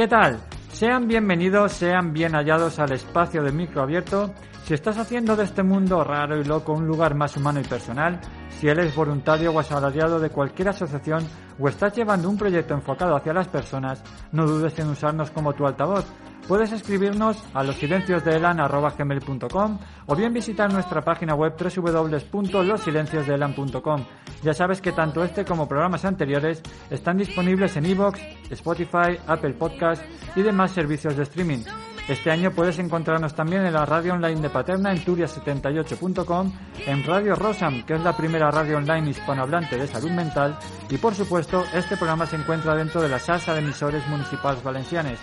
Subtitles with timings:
[0.00, 0.40] ¿Qué tal?
[0.72, 4.32] Sean bienvenidos, sean bien hallados al espacio de micro abierto.
[4.64, 8.18] Si estás haciendo de este mundo raro y loco un lugar más humano y personal,
[8.60, 11.26] si eres voluntario o asalariado de cualquier asociación
[11.58, 15.66] o estás llevando un proyecto enfocado hacia las personas, no dudes en usarnos como tu
[15.66, 16.04] altavoz.
[16.46, 24.04] Puedes escribirnos a losilenciosdeelan.com o bien visitar nuestra página web www.losilenciosdeelan.com.
[24.42, 30.04] Ya sabes que tanto este como programas anteriores están disponibles en iVoox, Spotify, Apple Podcast
[30.36, 31.64] y demás servicios de streaming.
[32.10, 36.52] Este año puedes encontrarnos también en la radio online de Paterna en turia78.com,
[36.84, 40.58] en Radio Rosam, que es la primera radio online hispanohablante de salud mental,
[40.88, 45.20] y por supuesto, este programa se encuentra dentro de la salsa de emisores municipales valencianes.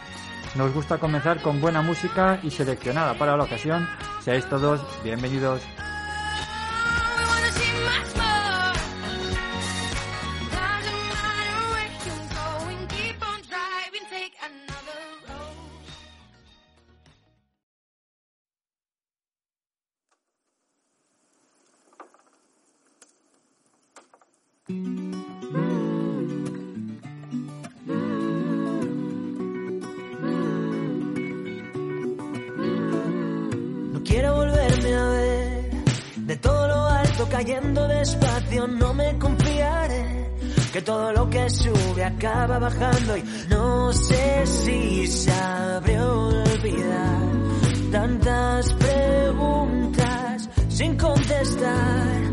[0.56, 3.86] Nos gusta comenzar con buena música y seleccionada para la ocasión.
[4.22, 5.62] Seáis todos bienvenidos.
[41.50, 47.22] Sube acaba bajando y no sé si sabré olvidar
[47.92, 52.32] tantas preguntas sin contestar.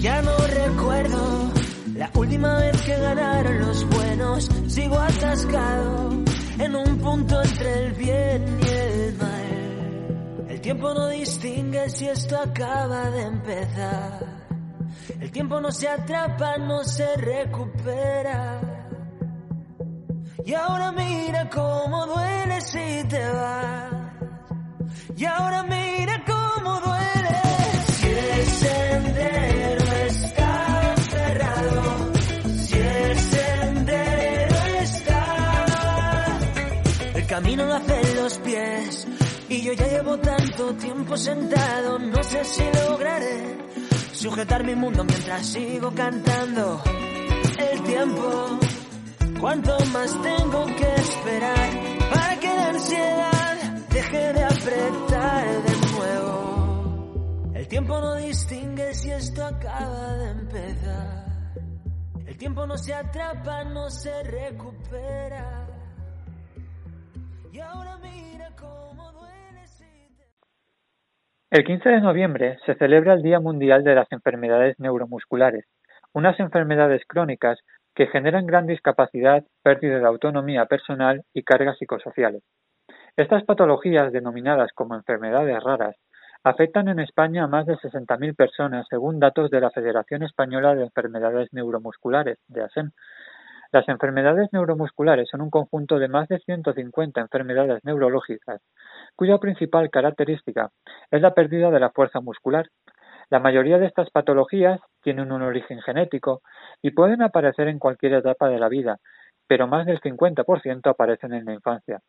[0.00, 1.50] Ya no recuerdo
[1.94, 6.10] la última vez que ganaron los buenos, sigo atascado
[6.58, 10.46] en un punto entre el bien y el mal.
[10.48, 14.33] El tiempo no distingue si esto acaba de empezar.
[15.34, 18.60] Tiempo no se atrapa, no se recupera.
[20.44, 23.92] Y ahora mira cómo duele si te vas.
[25.16, 27.40] Y ahora mira cómo duele
[27.96, 32.12] si el sendero está cerrado.
[32.62, 36.38] Si el sendero está.
[37.16, 39.08] El camino lo hacen los pies.
[39.48, 43.53] Y yo ya llevo tanto tiempo sentado, no sé si lograré
[44.24, 46.82] sujetar mi mundo mientras sigo cantando.
[47.58, 48.58] El tiempo,
[49.38, 51.70] cuánto más tengo que esperar
[52.10, 53.56] para que la ansiedad
[53.90, 57.52] deje de apretar de nuevo.
[57.54, 61.24] El tiempo no distingue si esto acaba de empezar.
[62.26, 65.66] El tiempo no se atrapa, no se recupera.
[67.52, 68.93] Y ahora mira cómo.
[71.54, 75.64] El 15 de noviembre se celebra el Día Mundial de las Enfermedades Neuromusculares,
[76.12, 77.60] unas enfermedades crónicas
[77.94, 82.42] que generan gran discapacidad, pérdida de autonomía personal y cargas psicosociales.
[83.16, 85.94] Estas patologías, denominadas como enfermedades raras,
[86.42, 90.82] afectan en España a más de 60.000 personas, según datos de la Federación Española de
[90.82, 92.90] Enfermedades Neuromusculares, de ASEM.
[93.70, 98.60] Las enfermedades neuromusculares son un conjunto de más de 150 enfermedades neurológicas,
[99.16, 100.70] cuya principal característica
[101.10, 102.68] es la pérdida de la fuerza muscular.
[103.30, 106.42] La mayoría de estas patologías tienen un origen genético
[106.82, 108.98] y pueden aparecer en cualquier etapa de la vida,
[109.46, 112.00] pero más del 50% aparecen en la infancia.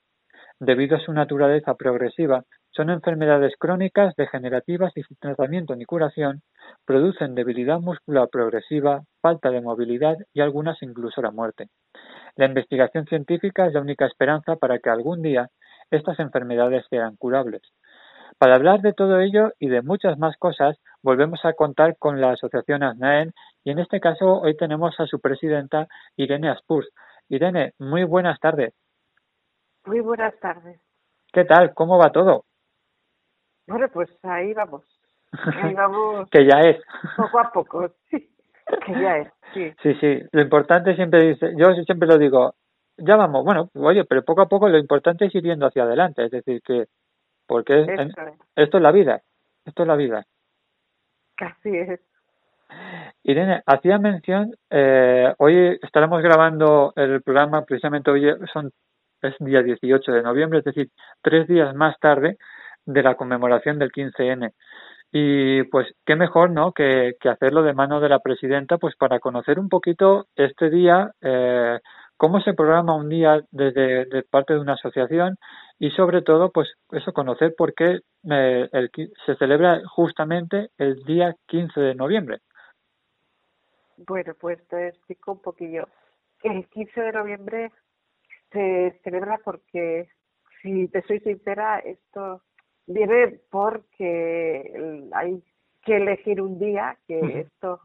[0.60, 6.42] Debido a su naturaleza progresiva, son enfermedades crónicas, degenerativas y sin tratamiento ni curación,
[6.86, 11.68] producen debilidad muscular progresiva, falta de movilidad y algunas incluso la muerte.
[12.36, 15.50] La investigación científica es la única esperanza para que algún día
[15.92, 17.62] estas enfermedades sean curables.
[18.38, 22.32] Para hablar de todo ello y de muchas más cosas, volvemos a contar con la
[22.32, 23.34] asociación ASNAEN
[23.64, 25.88] y en este caso hoy tenemos a su presidenta
[26.18, 26.90] Irene Aspurs.
[27.30, 28.74] Irene, muy buenas tardes.
[29.86, 30.82] Muy buenas tardes.
[31.32, 31.74] ¿Qué tal?
[31.74, 32.44] ¿Cómo va todo?
[33.68, 34.84] Bueno, pues ahí vamos.
[35.62, 36.82] Ahí vamos que ya es.
[37.16, 38.30] poco a poco, sí.
[38.86, 39.74] que ya es, sí.
[39.82, 42.56] Sí, sí, lo importante siempre dice, yo siempre lo digo,
[42.98, 46.26] ya vamos, bueno, oye, pero poco a poco lo importante es ir yendo hacia adelante,
[46.26, 46.86] es decir, que,
[47.48, 47.86] porque
[48.56, 49.22] esto es la vida,
[49.66, 50.26] esto es la vida.
[51.38, 52.00] Así es.
[53.24, 58.72] Irene, hacía mención, eh, hoy estaremos grabando el programa, precisamente hoy son,
[59.22, 60.90] es día 18 de noviembre, es decir,
[61.22, 62.38] tres días más tarde
[62.86, 64.52] de la conmemoración del 15N.
[65.12, 66.72] Y pues qué mejor, ¿no?
[66.72, 71.12] Que, que hacerlo de mano de la presidenta, pues para conocer un poquito este día,
[71.22, 71.80] eh,
[72.18, 75.38] cómo se programa un día desde de parte de una asociación
[75.80, 78.90] y sobre todo, pues eso, conocer por qué eh, el,
[79.26, 82.40] se celebra justamente el día 15 de noviembre.
[83.98, 85.88] Bueno, pues te explico un poquillo.
[86.44, 87.72] El 15 de noviembre
[88.52, 90.10] se celebra porque,
[90.62, 92.42] si te soy sincera, esto
[92.88, 95.44] viene porque hay
[95.84, 97.82] que elegir un día, que esto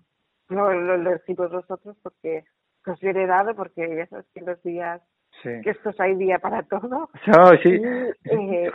[0.48, 2.44] no lo elegimos nosotros porque
[2.86, 5.02] nos viene dado, porque ya sabes que los días,
[5.42, 5.50] Sí.
[5.62, 6.88] que estos hay día para todo.
[6.88, 7.08] No,
[7.62, 7.80] sí.
[8.24, 8.72] Y eh,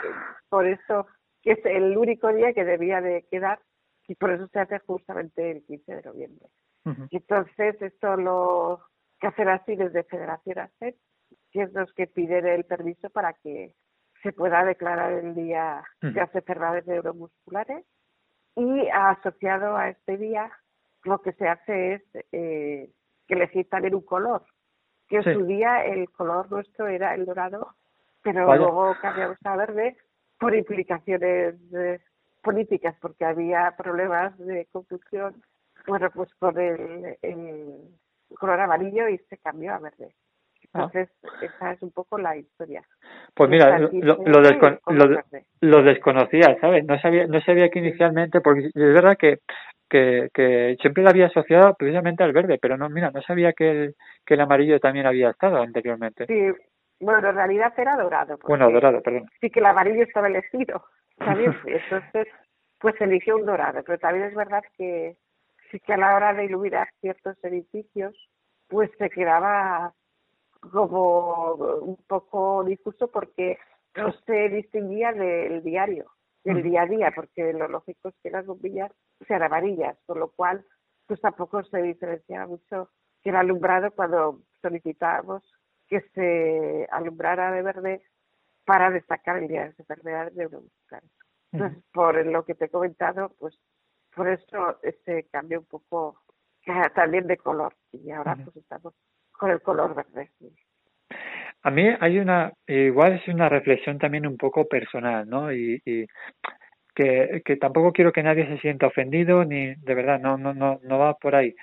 [0.50, 1.06] por eso
[1.42, 3.60] que es el único día que debía de quedar
[4.08, 6.48] y por eso se hace justamente el 15 de noviembre.
[7.12, 8.82] Entonces esto lo
[9.20, 10.96] que hacen así desde Federación ACEP,
[11.52, 13.74] que es los que piden el permiso para que
[14.24, 17.86] se pueda declarar el día de hacer enfermedades neuromusculares
[18.56, 20.52] y asociado a este día
[21.04, 22.02] lo que se hace es
[22.32, 22.90] eh,
[23.28, 24.44] que elegir también un color,
[25.08, 27.76] que en su día el color nuestro era el dorado,
[28.22, 28.62] pero Vaya.
[28.62, 29.98] luego cambiamos a verde
[30.40, 32.00] por implicaciones eh,
[32.44, 35.42] políticas, porque había problemas de confusión,
[35.88, 37.98] bueno, pues con el, el
[38.40, 40.14] color amarillo y se cambió a verde.
[40.76, 40.90] Ah.
[40.94, 41.10] Entonces,
[41.42, 42.84] esa es un poco la historia.
[43.34, 44.80] Pues mira, lo, lo, lo descon-
[45.62, 46.86] lo- desconocía, ¿sabes?
[46.86, 49.40] No sabía, no sabía que inicialmente, porque es verdad que,
[49.90, 53.72] que, que siempre lo había asociado precisamente al verde, pero no, mira, no sabía que
[53.72, 53.96] el,
[54.26, 56.26] que el amarillo también había estado anteriormente.
[56.28, 56.52] Sí,
[57.00, 58.38] bueno, en realidad era dorado.
[58.44, 59.30] Bueno, dorado, perdón.
[59.40, 60.84] Sí que el amarillo estaba elegido,
[61.20, 61.52] ¿sabes?
[61.66, 62.28] Entonces,
[62.80, 65.16] pues eligió un dorado, pero también es verdad que
[65.72, 68.14] sí que a la hora de iluminar ciertos edificios,
[68.68, 69.94] pues se quedaba
[70.72, 73.58] como un poco difuso porque
[73.96, 76.12] no se distinguía del diario,
[76.44, 78.92] del día a día, porque lo lógico es que las bombillas
[79.28, 80.66] sean amarillas, con lo cual
[81.08, 82.90] pues tampoco se diferenciaba mucho
[83.24, 85.44] que el alumbrado cuando solicitábamos
[85.88, 88.02] que se alumbrara de verde
[88.66, 91.10] para destacar el día de las enfermedades neuromusculares.
[91.52, 93.58] Entonces, por lo que te he comentado, pues
[94.16, 96.22] por eso se cambió un poco
[96.66, 98.94] eh, también de color y ahora pues estamos
[99.38, 100.32] con el color verde.
[101.64, 105.52] A mí hay una, igual es una reflexión también un poco personal, ¿no?
[105.52, 106.06] Y, y
[106.96, 110.80] que, que tampoco quiero que nadie se sienta ofendido, ni de verdad, no, no, no,
[110.84, 111.56] no va por ahí.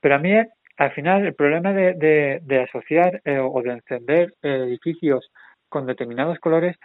[0.00, 0.32] Pero a mí,
[0.78, 1.94] al final, el problema de,
[2.42, 5.30] de, asociar eh, o de encender eh, edificios
[5.68, 6.76] con determinados colores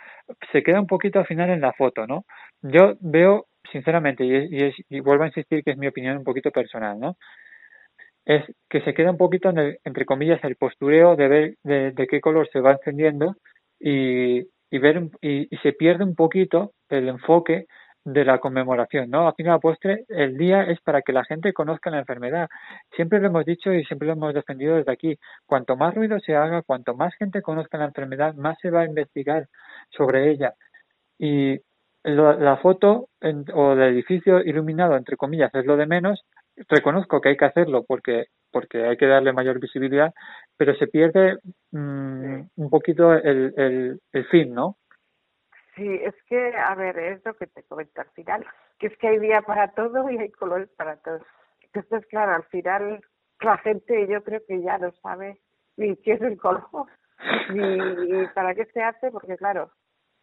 [0.52, 2.26] se queda un poquito al final en la foto, ¿no?
[2.62, 6.52] Yo veo, sinceramente, y, es- y vuelvo a insistir que es mi opinión un poquito
[6.52, 7.18] personal, ¿no?
[8.26, 12.08] Es que se queda un poquito en el- entre comillas el postureo de ver de,
[12.10, 13.36] qué color se va encendiendo
[13.80, 17.66] y, y ver y, y se pierde un poquito el enfoque
[18.04, 19.28] de la conmemoración, ¿no?
[19.28, 22.50] Al final, postre, el día es para que la gente conozca la enfermedad.
[22.96, 25.18] Siempre lo hemos dicho y siempre lo hemos defendido desde aquí.
[25.46, 28.86] Cuanto más ruido se haga, cuanto más gente conozca la enfermedad, más se va a
[28.86, 29.48] investigar
[29.92, 30.54] sobre ella.
[31.20, 31.60] Y
[32.04, 36.24] la, la foto en- o el edificio iluminado, entre comillas, es lo de menos.
[36.70, 40.14] Reconozco que hay que hacerlo porque porque hay que darle mayor visibilidad,
[40.58, 41.38] pero se pierde
[41.72, 44.76] mm, un poquito el, el, el fin, ¿no?
[45.76, 48.46] Sí, es que, a ver, es lo que te comento al final,
[48.78, 51.22] que es que hay día para todo y hay colores para todo.
[51.62, 53.02] Entonces, claro, al final
[53.40, 55.40] la gente yo creo que ya no sabe
[55.78, 56.88] ni qué es el color,
[57.54, 59.72] ni para qué se hace, porque claro,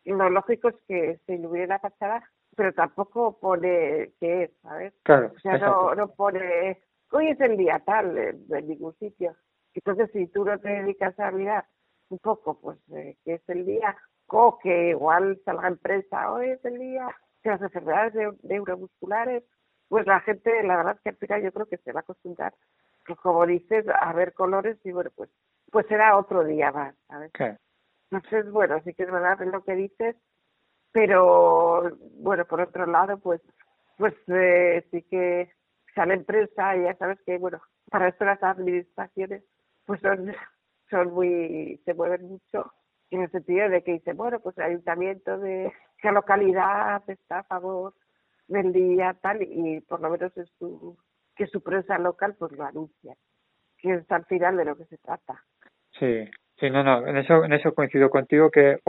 [0.04, 2.22] lo lógico es que se ilumine la fachada,
[2.58, 4.92] pero tampoco pone qué es, ¿sabes?
[5.04, 5.94] Claro, O sea, no, exacto.
[5.94, 9.36] no pone, hoy es el día tal, en, en ningún sitio.
[9.74, 11.64] Entonces, si tú no te dedicas a mirar
[12.08, 13.96] un poco, pues, eh, qué es el día,
[14.26, 17.06] o que igual salga en prensa, hoy es el día
[17.44, 19.44] de las enfermedades neu- neuromusculares,
[19.88, 22.02] pues la gente, la verdad es que al final yo creo que se va a
[22.02, 22.54] acostumbrar,
[23.06, 25.30] pues como dices, a ver colores y bueno, pues,
[25.70, 27.30] pues será otro día más, ¿sabes?
[28.10, 30.16] Entonces, bueno, sí que es verdad lo que dices,
[30.92, 33.40] pero bueno, por otro lado, pues,
[33.96, 35.50] pues eh, sí que
[35.94, 39.42] sale en prensa y ya sabes que, bueno, para esto las administraciones,
[39.86, 40.32] pues son,
[40.90, 42.72] son muy, se mueven mucho
[43.10, 47.44] en el sentido de que dicen, bueno, pues el ayuntamiento de qué localidad está a
[47.44, 47.94] favor
[48.48, 50.96] del día tal y por lo menos en su
[51.36, 53.14] que su prensa local pues lo anuncia,
[53.78, 55.42] que es al final de lo que se trata.
[55.98, 56.24] Sí,
[56.58, 58.80] sí, no, no, en eso, en eso coincido contigo que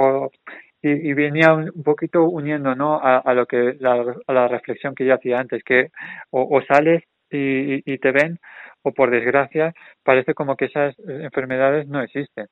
[0.81, 3.00] y, venía un, poquito uniendo, ¿no?
[3.01, 5.91] A, lo que la, a la reflexión que yo hacía antes, que
[6.29, 8.39] o, sales y, y, te ven
[8.83, 12.48] o por desgracia parece como que esas enfermedades no existen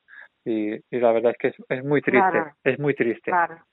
[0.48, 3.32] y, y la verdad es que es, es muy triste, es muy triste.
[3.32, 3.66] Claro,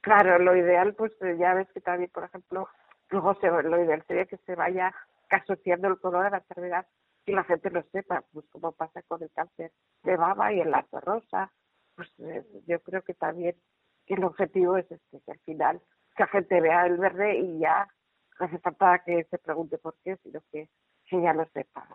[0.00, 2.68] claro, lo ideal pues ya ves que también, por ejemplo,
[3.10, 4.92] luego se, lo ideal sería que se vaya
[5.30, 6.86] asociando el color a la enfermedad
[7.26, 9.72] y la gente lo sepa, pues como pasa con el cáncer
[10.02, 11.52] de baba y el lazo rosa,
[11.94, 13.56] pues eh, yo creo que también
[14.06, 15.80] que el objetivo es este, que al final
[16.16, 17.86] que la gente vea el verde y ya
[18.38, 20.68] no hace falta que se pregunte por qué, sino que,
[21.08, 21.86] que ya lo sepa.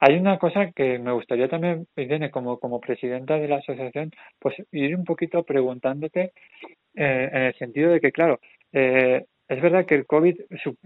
[0.00, 4.56] Hay una cosa que me gustaría también, Irene, como, como presidenta de la asociación, pues
[4.72, 6.32] ir un poquito preguntándote
[6.94, 8.40] eh, en el sentido de que, claro,
[8.72, 10.36] eh, es verdad que el COVID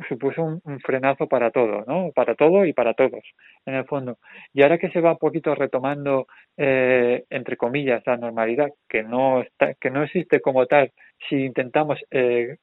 [0.09, 2.11] supuso un, frenazo para todo, ¿no?
[2.15, 3.23] Para todo y para todos,
[3.65, 4.19] en el fondo.
[4.53, 6.27] Y ahora que se va un poquito retomando,
[6.57, 10.93] eh, entre comillas, la normalidad, que no está, que no existe como tal,
[11.29, 12.57] si intentamos eh,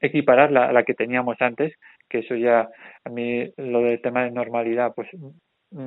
[0.00, 1.74] equipararla a la que teníamos antes,
[2.08, 2.68] que eso ya,
[3.04, 5.08] a mí lo del tema de normalidad, pues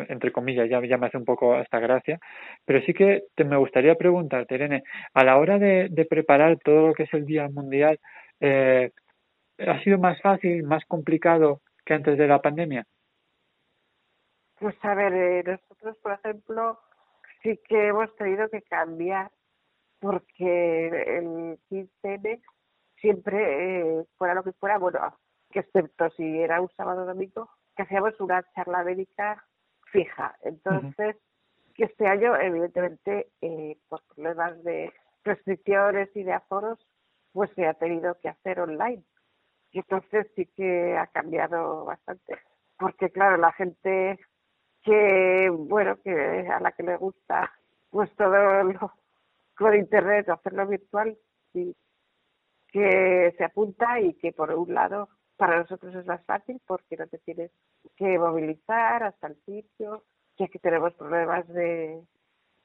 [0.10, 2.20] entre comillas, ya, me hace un poco hasta gracia,
[2.66, 6.88] pero sí que te, me gustaría preguntarte, Irene, a la hora de, de preparar todo
[6.88, 8.00] lo que es el Día Mundial,
[8.40, 8.92] eh,
[9.60, 12.86] ha sido más fácil, más complicado que antes de la pandemia?
[14.60, 16.80] Pues a ver, eh, nosotros, por ejemplo,
[17.44, 19.32] sí que hemos tenido que cambiar
[20.00, 22.42] porque el 15
[23.00, 25.00] siempre, eh, fuera lo que fuera, bueno,
[25.52, 29.44] excepto si era un sábado o domingo, que hacíamos una charla médica
[29.92, 30.36] fija.
[30.44, 31.16] Entonces,
[31.76, 34.94] que este año, evidentemente, eh, por problemas de
[35.24, 36.80] restricciones y de aforos,
[37.32, 39.04] pues se ha tenido que hacer online.
[39.76, 42.38] Y entonces sí que ha cambiado bastante.
[42.80, 44.18] Porque claro, la gente
[44.82, 47.52] que, bueno, que a la que le gusta
[47.90, 48.94] pues todo lo
[49.58, 51.18] con internet, hacerlo virtual,
[51.52, 51.76] sí,
[52.70, 57.08] que se apunta y que por un lado para nosotros es más fácil porque no
[57.08, 57.52] te tienes
[57.98, 60.06] que movilizar hasta el sitio,
[60.38, 62.02] ya que tenemos problemas de,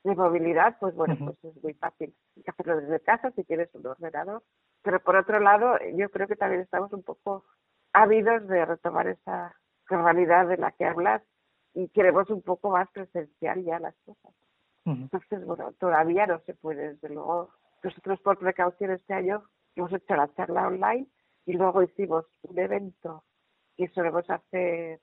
[0.05, 2.15] de movilidad, pues bueno, pues es muy fácil
[2.47, 4.45] hacerlo desde casa si tienes un ordenador
[4.83, 7.45] pero por otro lado, yo creo que también estamos un poco
[7.93, 9.55] ávidos de retomar esa
[9.91, 11.23] normalidad de la que hablas
[11.75, 14.33] y queremos un poco más presencial ya las cosas.
[14.87, 17.51] Entonces, bueno, todavía no se puede, desde luego.
[17.83, 19.45] Nosotros por precaución este año
[19.77, 21.07] hemos hecho la charla online
[21.47, 23.25] y luego hicimos un evento
[23.77, 25.01] que solemos hacer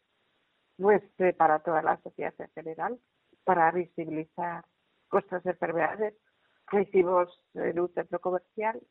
[0.78, 1.02] pues,
[1.38, 3.00] para toda la sociedad en general,
[3.44, 4.66] para visibilizar
[5.12, 6.16] nuestras enfermedades.
[6.72, 8.82] Lo hicimos en un centro comercial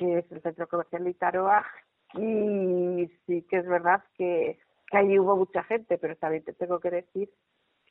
[0.00, 1.66] que es el centro comercial de Itaroa,
[2.14, 4.58] y sí que es verdad que,
[4.90, 7.28] que allí hubo mucha gente, pero también te tengo que decir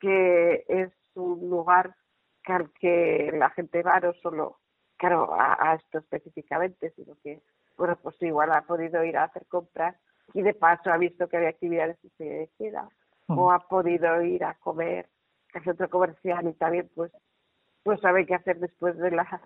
[0.01, 1.95] que es un lugar
[2.43, 4.57] que al que la gente va no solo,
[4.97, 7.43] claro, a, esto específicamente, sino que,
[7.77, 9.95] bueno, pues igual ha podido ir a hacer compras
[10.33, 12.89] y de paso ha visto que había actividades que se queda,
[13.27, 15.07] o ha podido ir a comer
[15.53, 17.11] al centro comercial y también pues
[17.83, 19.41] pues sabe qué hacer después de la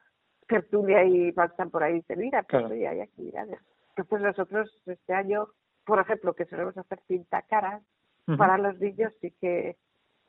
[0.54, 3.60] tertulia y pasan por ahí y dicen, mira, pues hay actividades.
[3.96, 5.48] Entonces nosotros este año,
[5.84, 7.82] por ejemplo, que solemos hacer pinta caras
[8.38, 9.78] para los niños, sí que,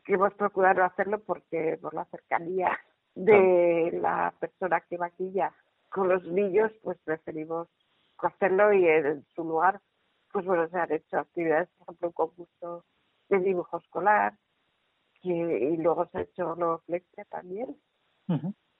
[0.06, 2.78] hemos procurado hacerlo porque por la cercanía
[3.14, 5.52] de la persona que maquilla
[5.88, 7.68] con los niños, pues preferimos
[8.18, 9.80] hacerlo y en su lugar,
[10.32, 12.84] pues bueno, se han hecho actividades, por ejemplo, un concurso
[13.28, 14.34] de dibujo escolar,
[15.22, 17.76] que, y luego se ha hecho los lectura también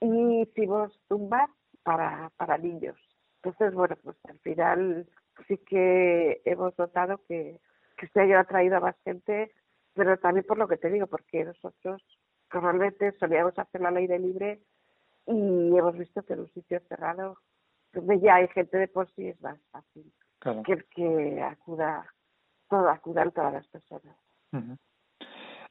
[0.05, 1.49] y hicimos tumbas
[1.83, 2.97] para, para niños.
[3.43, 5.07] Entonces, bueno, pues al final
[5.49, 7.61] sí que hemos notado que,
[7.97, 9.53] que este año ha traído a más gente,
[9.95, 12.03] pero también por lo que te digo, porque nosotros
[12.53, 14.61] normalmente solíamos hacer la ley de libre
[15.27, 17.39] y hemos visto que en un sitio cerrado,
[17.93, 20.13] donde ya hay gente de por sí, es más fácil
[20.65, 22.07] que que acuda,
[22.69, 24.17] todo, acudan todas las personas.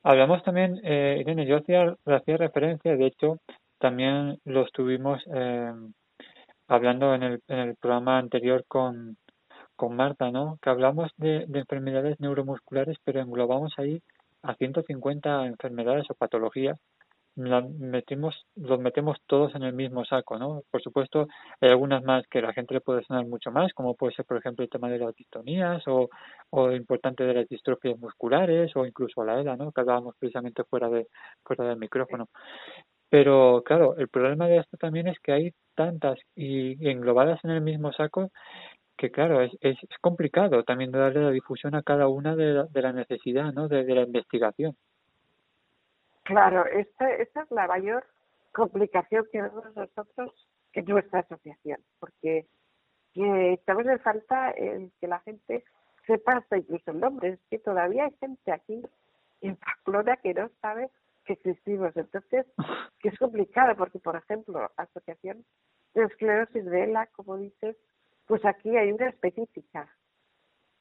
[0.01, 3.37] Hablamos también, eh, Irene, yo hacía, hacía referencia, de hecho,
[3.83, 5.73] también lo estuvimos eh,
[6.69, 9.17] hablando en el, en el programa anterior con,
[9.75, 10.57] con Marta, ¿no?
[10.61, 14.01] Que hablamos de, de enfermedades neuromusculares, pero englobamos ahí
[14.41, 16.79] a 150 enfermedades o patologías
[17.35, 20.61] metimos, los metemos todos en el mismo saco, ¿no?
[20.69, 21.27] Por supuesto,
[21.61, 24.37] hay algunas más que la gente le puede sonar mucho más, como puede ser, por
[24.37, 26.09] ejemplo, el tema de las distonías o,
[26.51, 29.71] o lo importante de las distrofias musculares o incluso la ELA, ¿no?
[29.71, 31.07] Que hablábamos precisamente fuera de
[31.43, 32.29] fuera del micrófono.
[33.13, 37.61] Pero claro, el problema de esto también es que hay tantas y englobadas en el
[37.61, 38.31] mismo saco
[38.97, 42.81] que claro, es, es, complicado también darle la difusión a cada una de la, de
[42.81, 43.67] la necesidad, ¿no?
[43.67, 44.75] De, la investigación.
[46.23, 48.03] Claro, esta, esta es la mayor
[48.51, 50.33] complicación que vemos nosotros
[50.73, 52.47] en nuestra asociación, porque
[53.13, 55.63] que estamos en falta el que la gente
[56.07, 57.29] sepa hasta incluso el nombre.
[57.29, 58.81] Es que todavía hay gente aquí
[59.41, 60.89] en Pamplona que no sabe
[61.23, 61.95] que existimos.
[61.95, 62.45] Entonces,
[62.99, 65.45] que es complicado porque, por ejemplo, Asociación
[65.93, 67.77] de Esclerosis de ELA, como dices,
[68.25, 69.89] pues aquí hay una específica.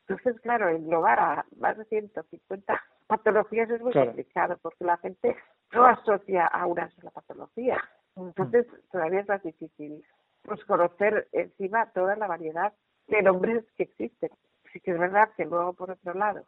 [0.06, 5.36] Entonces, claro, englobar a más de 150 patologías es muy complicado porque la gente
[5.72, 7.82] no asocia a una sola patología.
[8.16, 10.04] Entonces, todavía es más difícil
[10.42, 12.72] pues conocer encima toda la variedad
[13.06, 14.30] de nombres que existen.
[14.72, 16.44] Sí que es verdad que luego, por otro lado,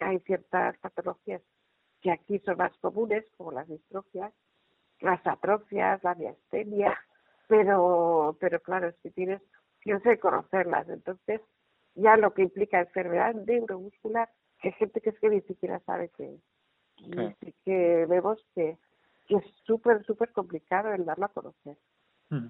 [0.00, 1.42] hay ciertas patologías
[2.00, 4.32] que aquí son más comunes, como las distrofias,
[5.00, 6.98] las atrofias, la miastenia,
[7.48, 9.42] pero, pero claro, si tienes
[9.84, 10.88] yo sé conocerlas.
[10.88, 11.40] Entonces,
[11.94, 14.28] ya lo que implica enfermedad neuromuscular,
[14.60, 16.38] que hay gente que es que ni siquiera sabe que
[16.96, 18.76] Y que vemos que,
[19.26, 21.76] que es súper, súper complicado el darlo a conocer.
[22.30, 22.48] Mm.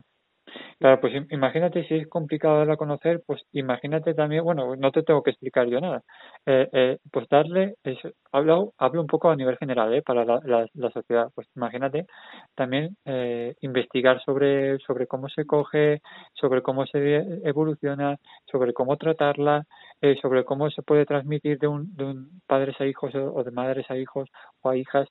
[0.79, 5.03] Claro, pues imagínate si es complicado darla a conocer, pues imagínate también, bueno, no te
[5.03, 6.03] tengo que explicar yo nada,
[6.47, 7.99] eh, eh, pues darle, es,
[8.33, 12.07] hablo, hablo un poco a nivel general, eh, para la, la, sociedad, pues imagínate
[12.55, 16.01] también eh, investigar sobre, sobre cómo se coge,
[16.35, 18.17] sobre cómo se evoluciona,
[18.51, 19.65] sobre cómo tratarla,
[20.01, 23.51] eh, sobre cómo se puede transmitir de un, de un padres a hijos o, de
[23.51, 24.29] madres a hijos
[24.63, 25.09] o a hijas,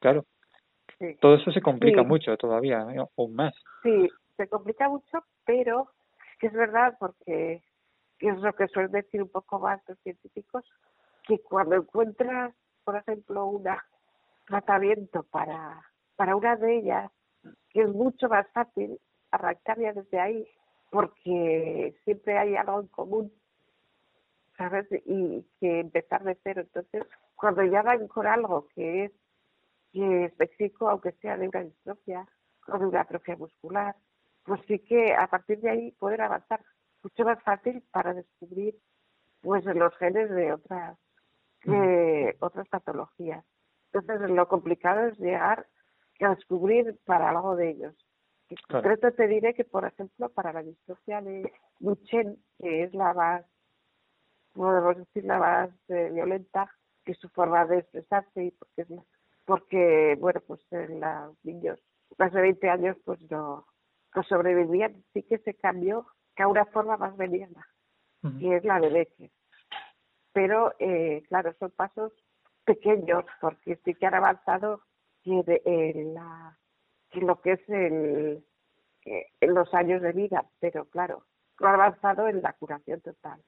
[0.00, 0.24] claro,
[1.20, 3.54] todo eso se complica mucho todavía, o más.
[3.82, 5.90] Sí, se complica mucho, pero
[6.40, 7.62] es verdad porque
[8.18, 10.64] es lo que suelen decir un poco más los científicos,
[11.24, 13.64] que cuando encuentras, por ejemplo, un
[14.46, 15.82] tratamiento para,
[16.16, 17.10] para una de ellas,
[17.70, 18.98] que es mucho más fácil
[19.30, 20.48] arrancar ya desde ahí,
[20.90, 23.32] porque siempre hay algo en común,
[24.56, 24.86] ¿sabes?
[25.04, 26.62] Y que empezar de cero.
[26.62, 29.12] Entonces, cuando ya van con algo que es,
[29.92, 32.26] que aunque sea de una distrofia
[32.68, 33.96] o de una atrofia muscular,
[34.46, 36.60] pues sí que a partir de ahí poder avanzar
[37.02, 38.76] mucho más fácil para descubrir
[39.40, 40.98] pues los genes de otras
[41.64, 43.44] de otras patologías.
[43.92, 45.66] Entonces lo complicado es llegar
[46.20, 47.94] a descubrir para algo de ellos.
[48.48, 53.12] En concreto te diré que, por ejemplo, para la distrofia de Duchenne, que es la
[53.12, 53.44] más,
[54.52, 56.70] podemos decir, la más eh, violenta,
[57.04, 58.88] que es su forma de expresarse y porque, es
[59.44, 61.80] porque bueno, pues en los niños
[62.18, 63.66] más de 20 años pues no,
[64.28, 66.06] sobrevivían, sí que se cambió
[66.42, 67.66] a una forma más mediana,
[68.38, 69.30] que es la de leche.
[70.32, 72.12] Pero, eh, claro, son pasos
[72.64, 74.82] pequeños, porque sí que han avanzado
[75.24, 76.58] en, la,
[77.12, 78.44] lo que es el,
[79.04, 81.24] eh, en los años de vida, pero claro,
[81.60, 83.42] no ha avanzado en la curación total.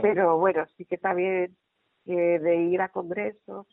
[0.00, 1.56] Pero bueno, sí que también
[2.06, 3.66] eh, de ir a congresos,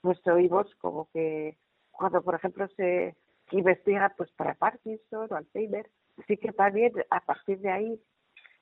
[0.00, 1.58] pues oímos como que
[1.90, 3.16] cuando, por ejemplo, se que
[3.50, 5.90] investiga pues para Parkinson o Alzheimer.
[6.18, 8.00] Así que también a partir de ahí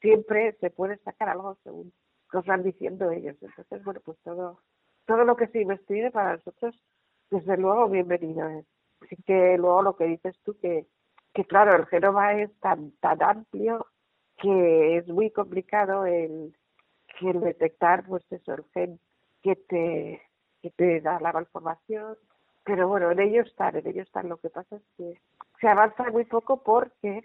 [0.01, 1.93] siempre se puede sacar algo según
[2.33, 3.37] nos van diciendo ellos.
[3.41, 4.61] Entonces, bueno, pues todo,
[5.07, 6.79] todo lo que se investigue para nosotros,
[7.31, 8.67] desde luego, bienvenido es.
[9.01, 10.87] Así que luego lo que dices tú, que,
[11.33, 13.87] que claro, el genoma es tan, tan amplio
[14.37, 16.57] que es muy complicado el,
[17.21, 19.01] el detectar, pues eso, el gen
[19.43, 20.23] que te,
[20.61, 22.17] que te da la malformación,
[22.65, 24.29] pero bueno, en ello están, en ello están.
[24.29, 25.21] Lo que pasa es que
[25.61, 27.23] se avanza muy poco porque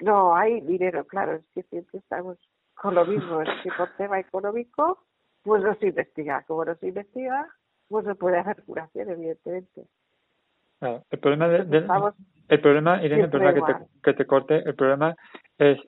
[0.00, 2.38] no hay dinero, claro, es que siempre estamos
[2.74, 5.04] con lo mismo, es que por tema económico,
[5.42, 6.42] pues no se investiga.
[6.46, 7.48] Como no se investiga,
[7.88, 9.84] pues no puede hacer curación, evidentemente.
[10.80, 11.86] el problema, de,
[12.48, 15.14] el problema Irene, perdona que te, que te corte, el problema
[15.58, 15.78] es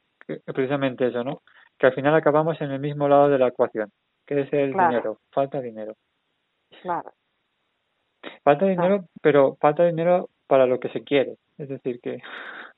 [0.47, 1.43] precisamente eso, ¿no?
[1.79, 3.91] Que al final acabamos en el mismo lado de la ecuación,
[4.25, 5.95] que es el dinero, falta dinero.
[6.83, 7.13] Claro.
[8.43, 11.37] Falta dinero, pero falta dinero para lo que se quiere.
[11.59, 12.19] Es decir, que.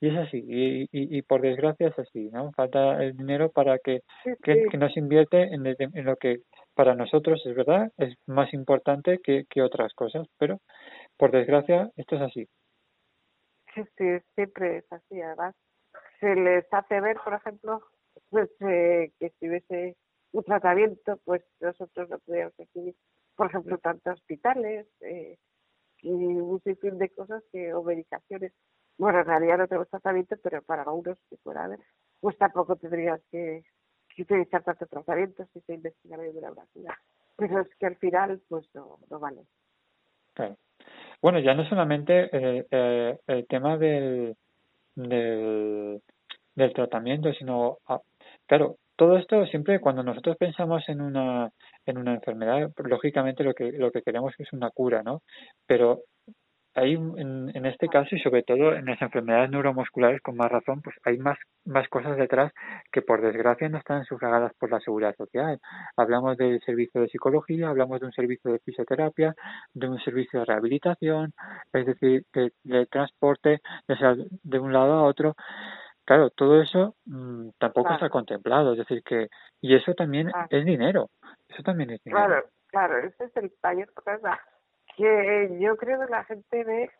[0.00, 2.50] Y es así, y, y, por desgracia es así, ¿no?
[2.54, 4.00] Falta el dinero para que,
[4.42, 6.40] que, no se invierte en, en, lo que
[6.74, 10.58] para nosotros es verdad, es más importante que, que otras cosas, pero
[11.16, 12.48] por desgracia esto es así.
[13.76, 15.54] Sí, sí, siempre es así, además.
[16.18, 17.80] Se les hace ver, por ejemplo,
[18.28, 19.96] pues eh, que si hubiese
[20.32, 22.96] un tratamiento, pues nosotros no podríamos recibir
[23.36, 25.38] por ejemplo, tantos hospitales eh,
[26.02, 28.52] y un sinfín de cosas que, o medicaciones.
[28.98, 31.80] Bueno, en realidad no tenemos tratamiento, pero para algunos que pueda haber,
[32.20, 33.64] pues tampoco tendrías que,
[34.14, 36.98] que utilizar tanto tratamiento si se investigara de una vacuna.
[37.36, 39.42] Pero es que al final, pues no, no vale.
[40.34, 40.56] Claro.
[41.20, 44.36] Bueno, ya no solamente eh, eh, el tema del,
[44.94, 46.02] del,
[46.54, 48.00] del tratamiento, sino, ah,
[48.46, 51.50] claro, todo esto siempre cuando nosotros pensamos en una
[51.86, 55.22] en una enfermedad, lógicamente lo que lo que queremos es una cura, ¿no?
[55.66, 56.02] Pero
[56.74, 60.80] hay en, en este caso y sobre todo en las enfermedades neuromusculares con más razón
[60.80, 62.52] pues hay más más cosas detrás
[62.90, 65.60] que por desgracia no están sufragadas por la seguridad social
[65.96, 69.34] hablamos del servicio de psicología hablamos de un servicio de fisioterapia
[69.74, 71.34] de un servicio de rehabilitación
[71.72, 75.34] es decir de, transporte de, de un lado a otro
[76.04, 79.28] claro todo eso mmm, tampoco está contemplado es decir que
[79.60, 81.10] y eso también es dinero
[81.48, 82.26] eso también es dinero.
[82.26, 83.88] Claro claro ese es el taller
[84.96, 86.90] que yo creo que la gente ve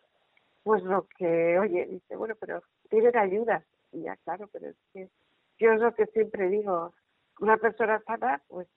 [0.62, 5.08] pues lo que oye dice bueno pero tienen ayudas y ya claro pero es que
[5.58, 6.94] yo es lo que siempre digo
[7.40, 8.68] una persona sana pues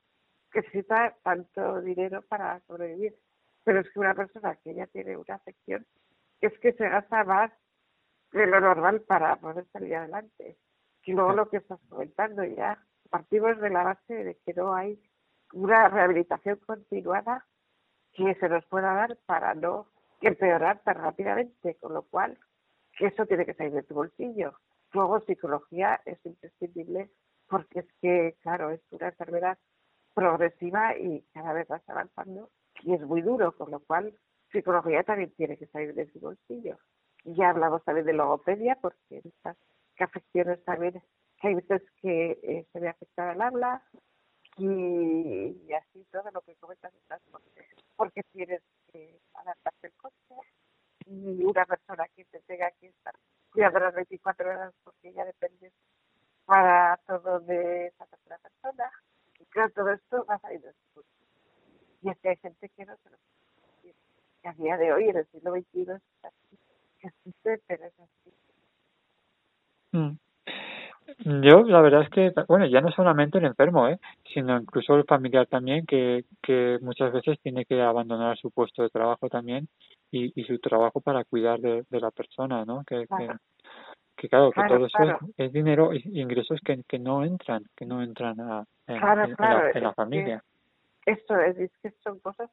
[0.54, 3.16] necesita tanto dinero para sobrevivir
[3.64, 5.86] pero es que una persona que ya tiene una afección
[6.42, 7.52] es que se gasta más
[8.36, 10.58] de lo normal para poder salir adelante
[11.04, 15.02] y luego lo que estás comentando ya partimos de la base de que no hay
[15.54, 17.46] una rehabilitación continuada
[18.12, 19.88] que se nos pueda dar para no
[20.22, 22.38] empeorar tan rápidamente, con lo cual
[23.00, 24.60] eso tiene que salir de tu bolsillo.
[24.92, 27.12] Luego psicología es imprescindible
[27.48, 29.58] porque es que, claro, es una enfermedad
[30.14, 32.50] progresiva y cada vez más avanzando
[32.82, 34.14] y es muy duro, con lo cual
[34.52, 36.78] psicología también tiene que salir de tu bolsillo.
[37.26, 39.58] Y ya hablamos también de logopedia porque estas
[40.00, 41.02] afecciones también
[41.42, 43.84] hay veces que eh, se ve afectada el habla,
[44.58, 48.62] y, así todo lo que comentas de transporte, porque tienes
[48.92, 50.36] que adaptarte el coche
[51.08, 53.14] y una persona que te tenga que estar
[53.52, 55.72] cuidando las 24 horas porque ya depende
[56.46, 58.92] para todo de esa tercera persona.
[59.40, 61.06] Y claro, todo esto va a salir después.
[62.02, 63.18] Y es hay gente que no se lo
[64.42, 65.86] que a día de hoy, en el siglo XXI,
[67.08, 68.34] existe, pero es así.
[69.92, 70.18] Mm.
[71.44, 74.00] Yo, la verdad es que, bueno, ya no solamente el enfermo, ¿eh?
[74.34, 78.90] sino incluso el familiar también, que, que muchas veces tiene que abandonar su puesto de
[78.90, 79.68] trabajo también
[80.12, 82.84] y, y su trabajo para cuidar de, de la persona, ¿no?
[82.86, 83.38] Que, claro.
[84.18, 88.02] que, claro, que todo eso es, dinero y ingresos que, que no entran, que no
[88.02, 89.00] entran a, en,
[89.82, 90.44] la, familia.
[91.06, 92.50] esto es, es que son cosas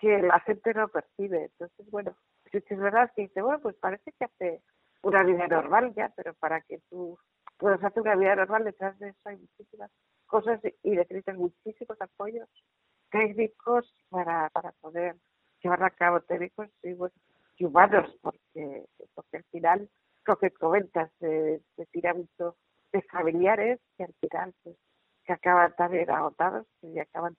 [0.00, 1.44] que la gente no percibe.
[1.44, 2.14] Entonces, bueno,
[2.60, 4.62] si es verdad que dice, bueno, pues parece que hace
[5.02, 7.18] una vida normal ya, pero para que tú
[7.56, 9.90] puedes hacer una vida normal, detrás de eso hay muchísimas
[10.26, 12.48] cosas y necesitas muchísimos apoyos
[13.10, 15.16] técnicos para, para poder
[15.62, 17.14] llevar a cabo técnicos y, bueno,
[17.56, 19.90] y humanos, porque, porque al final
[20.24, 22.56] lo que comentas se, se tira mucho
[22.92, 24.76] de familiares que al final pues
[25.24, 27.36] que acaban también agotados y acaban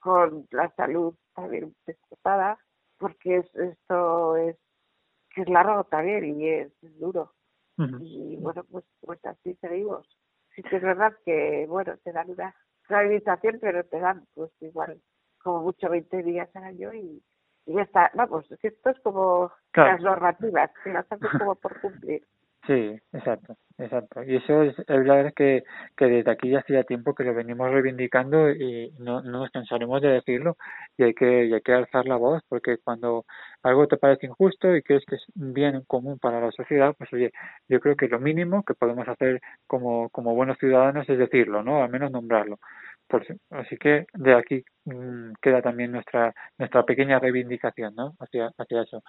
[0.00, 2.58] con la salud también destrozada
[2.98, 4.56] porque es, esto es
[5.34, 7.32] que es largo también y es duro
[7.78, 10.06] y bueno, pues, pues así seguimos.
[10.54, 12.54] Sí que es verdad que, bueno, te dan una
[12.88, 15.00] rehabilitación, pero te dan pues igual
[15.42, 17.22] como mucho 20 días al año y,
[17.66, 18.10] y ya está.
[18.14, 22.26] Vamos, esto es como las normativas, que las haces como por cumplir.
[22.66, 22.72] Sí,
[23.12, 24.24] exacto, exacto.
[24.24, 25.62] Y eso es, es la verdad que,
[25.96, 30.02] que desde aquí ya hacía tiempo que lo venimos reivindicando y no, no nos cansaremos
[30.02, 30.56] de decirlo
[30.96, 33.24] y hay que, y hay que alzar la voz porque cuando
[33.62, 37.30] algo te parece injusto y crees que es bien común para la sociedad, pues oye,
[37.68, 41.84] yo creo que lo mínimo que podemos hacer como, como buenos ciudadanos es decirlo, ¿no?
[41.84, 42.58] Al menos nombrarlo.
[43.08, 48.14] Por, así que de aquí mmm, queda también nuestra nuestra pequeña reivindicación, ¿no?
[48.18, 49.02] Hacia, hacia eso.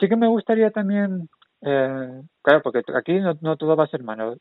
[0.00, 1.28] Sí que me gustaría también
[1.62, 4.36] eh, claro, porque aquí no, no, todo va a ser malo.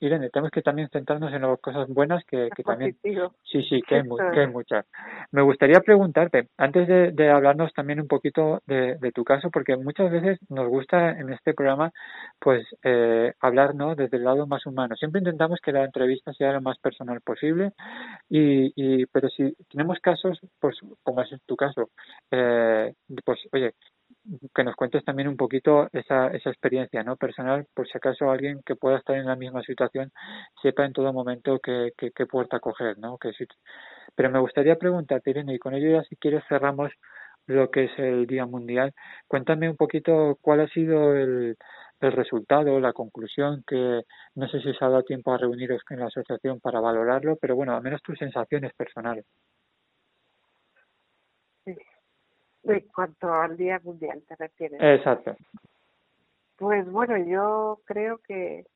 [0.00, 2.96] Irene, tenemos que también centrarnos en las cosas buenas que, que también...
[3.02, 4.86] Sí, sí, que hay, que hay, muchas.
[5.32, 9.76] Me gustaría preguntarte, antes de, de hablarnos también un poquito de, de, tu caso, porque
[9.76, 11.90] muchas veces nos gusta en este programa
[12.38, 13.94] pues eh, hablar ¿no?
[13.94, 14.96] desde el lado más humano.
[14.96, 17.72] Siempre intentamos que la entrevista sea lo más personal posible,
[18.28, 21.90] y, y pero si tenemos casos, pues como es tu caso,
[22.30, 22.94] eh,
[23.24, 23.74] pues oye,
[24.54, 28.60] que nos cuentes también un poquito esa, esa experiencia no personal por si acaso alguien
[28.64, 30.12] que pueda estar en la misma situación
[30.62, 33.46] sepa en todo momento qué, qué, qué puerta coger no que si,
[34.14, 36.92] pero me gustaría preguntarte Irene y con ello ya si quieres cerramos
[37.46, 38.92] lo que es el día mundial.
[39.26, 41.56] Cuéntame un poquito cuál ha sido el,
[42.00, 44.02] el resultado la conclusión que
[44.34, 47.56] no sé si se ha dado tiempo a reuniros en la asociación para valorarlo pero
[47.56, 49.24] bueno al menos tus sensaciones personales
[51.64, 51.74] sí
[52.64, 54.80] en cuanto al Día Mundial, ¿te refieres?
[54.82, 55.36] Exacto.
[56.56, 58.66] Pues bueno, yo creo que,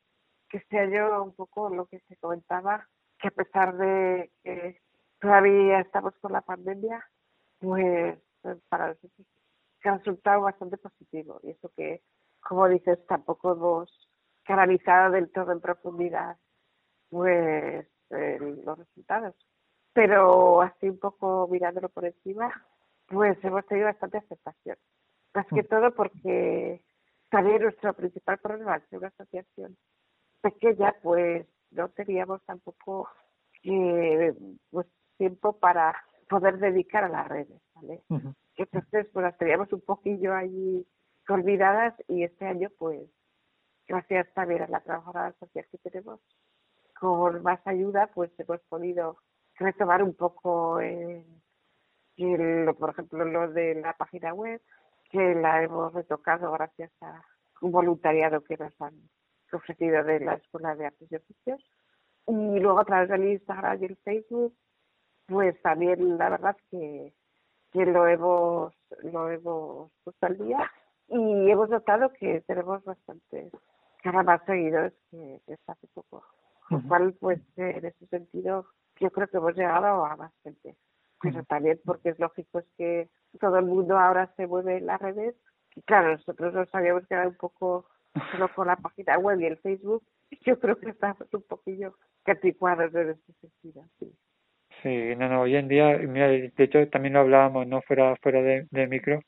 [0.49, 2.87] que este año un poco lo que se comentaba,
[3.19, 4.81] que a pesar de que
[5.19, 7.03] todavía estamos con la pandemia,
[7.59, 9.27] pues, pues para nosotros
[9.89, 11.39] ha resultado bastante positivo.
[11.43, 12.01] Y eso que,
[12.41, 14.09] como dices, tampoco hemos
[14.43, 16.37] canalizado del todo en profundidad
[17.09, 19.35] pues eh, los resultados.
[19.93, 22.51] Pero así un poco mirándolo por encima,
[23.07, 24.77] pues hemos tenido bastante aceptación.
[25.33, 25.67] Más que mm.
[25.67, 26.81] todo porque
[27.29, 29.75] también nuestro principal problema, es una asociación
[30.41, 33.09] pequeña, pues no teníamos tampoco
[33.63, 34.33] eh,
[34.69, 34.87] pues,
[35.17, 35.95] tiempo para
[36.29, 38.03] poder dedicar a las redes, ¿vale?
[38.55, 40.85] Entonces, pues las teníamos un poquillo ahí
[41.27, 43.09] olvidadas y este año, pues,
[43.87, 46.19] gracias también a la trabajadora social que tenemos,
[46.99, 49.17] con más ayuda, pues hemos podido
[49.55, 51.25] retomar un poco, eh,
[52.77, 54.61] por ejemplo, lo de la página web,
[55.09, 57.21] que la hemos retocado gracias a
[57.61, 58.93] un voluntariado que nos han
[59.51, 61.63] ofrecido de la Escuela de Artes y Oficios.
[62.27, 64.55] Y luego a través del Instagram y el Facebook,
[65.27, 67.13] pues también la verdad que,
[67.71, 68.73] que lo hemos
[69.03, 70.71] lo hemos puesto al día
[71.07, 73.51] y hemos notado que tenemos bastantes
[74.01, 76.23] cada más seguidores que, que hace poco.
[76.69, 78.65] Lo cual, pues, en ese sentido,
[78.99, 80.75] yo creo que hemos llegado a más gente.
[81.21, 85.01] Pero también porque es lógico es que todo el mundo ahora se mueve en las
[85.01, 85.35] redes.
[85.75, 87.85] Y claro, nosotros nos habíamos quedado un poco
[88.31, 90.03] solo con la página web y el Facebook.
[90.45, 93.83] Yo creo que estamos un poquillo anticuados en ese sentido.
[93.99, 94.13] Sí.
[94.83, 98.41] Sí, no, no, hoy en día, mira, de hecho también lo hablábamos, no fuera fuera
[98.41, 99.21] de, de micro,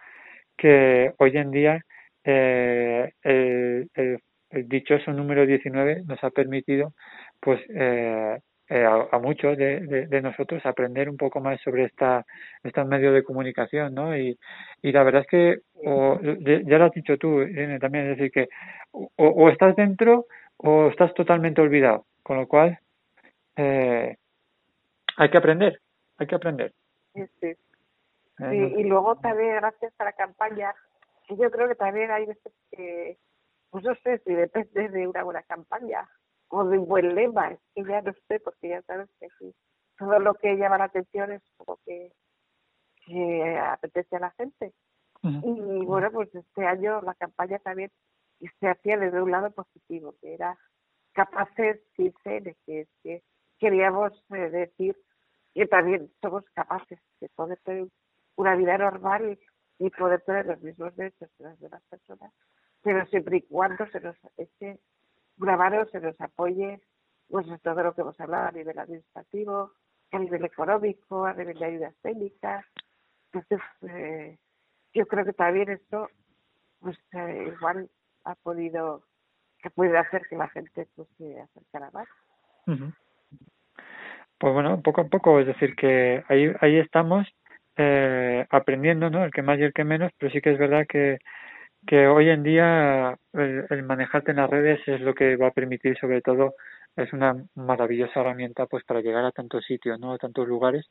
[0.57, 1.81] que hoy en día
[2.23, 4.19] eh, el, el,
[4.49, 6.93] el, dichoso número 19 nos ha permitido
[7.39, 12.25] pues eh, eh, a, muchos de, de, nosotros aprender un poco más sobre esta
[12.63, 14.17] estos medios de comunicación, ¿no?
[14.17, 14.37] Y,
[14.81, 18.31] y la verdad es que, o, ya lo has dicho tú, Irene, también, es decir,
[18.31, 18.49] que
[18.91, 20.25] o, o, estás dentro
[20.57, 22.77] o estás totalmente olvidado, con lo cual
[23.55, 24.17] eh,
[25.15, 25.79] hay que aprender,
[26.17, 26.73] hay que aprender.
[27.13, 27.47] Sí, sí.
[28.39, 30.75] Eh, y luego también gracias a la campaña,
[31.29, 33.17] yo creo que también hay veces que,
[33.69, 36.07] pues no sé si depende de una buena campaña,
[36.49, 39.53] o de un buen lema, es que ya no sé, porque ya sabes que sí,
[39.97, 42.11] todo lo que llama la atención es como que,
[43.05, 44.73] que apetece a la gente.
[45.23, 47.91] Y bueno, pues este año la campaña también
[48.59, 50.57] se hacía desde un lado positivo, que era
[51.13, 53.23] capaces sin ser, que que
[53.59, 54.95] queríamos eh, decir
[55.53, 57.87] que también somos capaces de poder tener
[58.35, 59.39] una vida normal
[59.79, 62.31] y poder tener los mismos derechos que las demás personas,
[62.83, 64.79] pero siempre y cuando se nos eche
[65.39, 66.81] una se nos apoye
[67.29, 69.71] pues todo lo que hemos hablado a nivel administrativo,
[70.11, 72.65] a nivel económico, a nivel de ayudas técnicas.
[73.33, 74.37] Entonces, eh,
[74.93, 76.09] yo creo que también esto
[76.79, 77.89] pues eh, igual
[78.23, 79.03] ha podido
[79.61, 82.07] que puede hacer que la gente pues se acercara más.
[84.39, 87.27] Pues bueno, poco a poco, es decir, que ahí ahí estamos
[87.75, 89.23] eh, aprendiendo, ¿no?
[89.23, 91.17] El que más y el que menos, pero sí que es verdad que
[91.87, 95.97] que hoy en día el, manejarte en las redes es lo que va a permitir
[95.99, 96.55] sobre todo
[96.95, 100.85] es una maravillosa herramienta pues para llegar a tantos sitios no a tantos lugares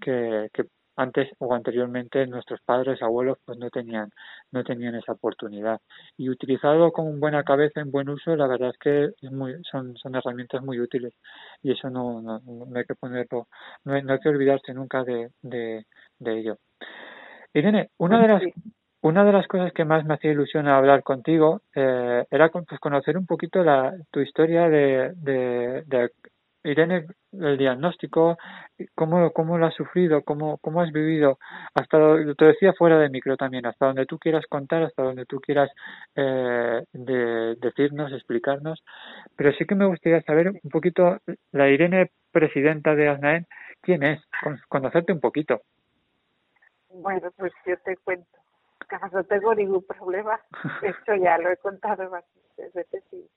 [0.00, 0.64] que, que
[0.96, 4.10] antes o anteriormente nuestros padres abuelos pues no tenían
[4.52, 5.80] no tenían esa oportunidad.
[6.16, 9.96] Y utilizado con buena cabeza en buen uso la verdad es que es muy, son
[9.96, 11.12] son herramientas muy útiles.
[11.62, 13.48] Y eso no no, no hay que ponerlo
[13.84, 15.84] no hay, no hay que olvidarse nunca de, de,
[16.18, 16.58] de ello.
[17.52, 18.42] Irene una de las
[19.04, 23.18] una de las cosas que más me hacía ilusión hablar contigo eh, era pues, conocer
[23.18, 26.10] un poquito la, tu historia de, de, de
[26.64, 28.38] Irene, el diagnóstico,
[28.94, 31.38] cómo, cómo lo has sufrido, cómo, cómo has vivido,
[31.74, 31.98] hasta,
[32.38, 35.70] te decía fuera de micro también, hasta donde tú quieras contar, hasta donde tú quieras
[36.16, 38.82] eh, de, decirnos, explicarnos,
[39.36, 41.18] pero sí que me gustaría saber un poquito,
[41.52, 43.46] la Irene presidenta de ASNAEN,
[43.82, 44.22] ¿quién es?
[44.68, 45.60] Conocerte un poquito.
[46.88, 48.43] Bueno, pues yo te cuento
[49.12, 50.40] no tengo ningún problema.
[50.82, 53.30] Esto ya lo he contado bastantes veces y,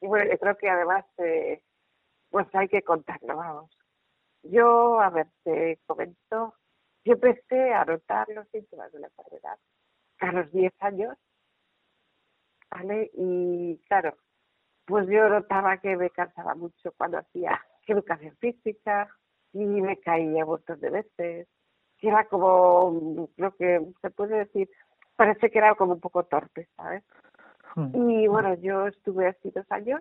[0.00, 1.62] y bueno, yo creo que además eh,
[2.30, 3.70] pues hay que contarlo, vamos.
[4.42, 6.54] Yo, a ver, te comento,
[7.04, 9.58] yo empecé a notar los síntomas de la enfermedad
[10.20, 11.16] a los 10 años,
[12.70, 13.10] ¿vale?
[13.14, 14.16] Y claro,
[14.84, 19.08] pues yo notaba que me cansaba mucho cuando hacía educación física
[19.52, 21.48] y me caía montón de veces,
[21.98, 24.70] que era como, creo que se puede decir,
[25.18, 27.02] parece que era como un poco torpe, ¿sabes?
[27.74, 27.90] Hmm.
[27.92, 30.00] Y bueno, yo estuve así dos años.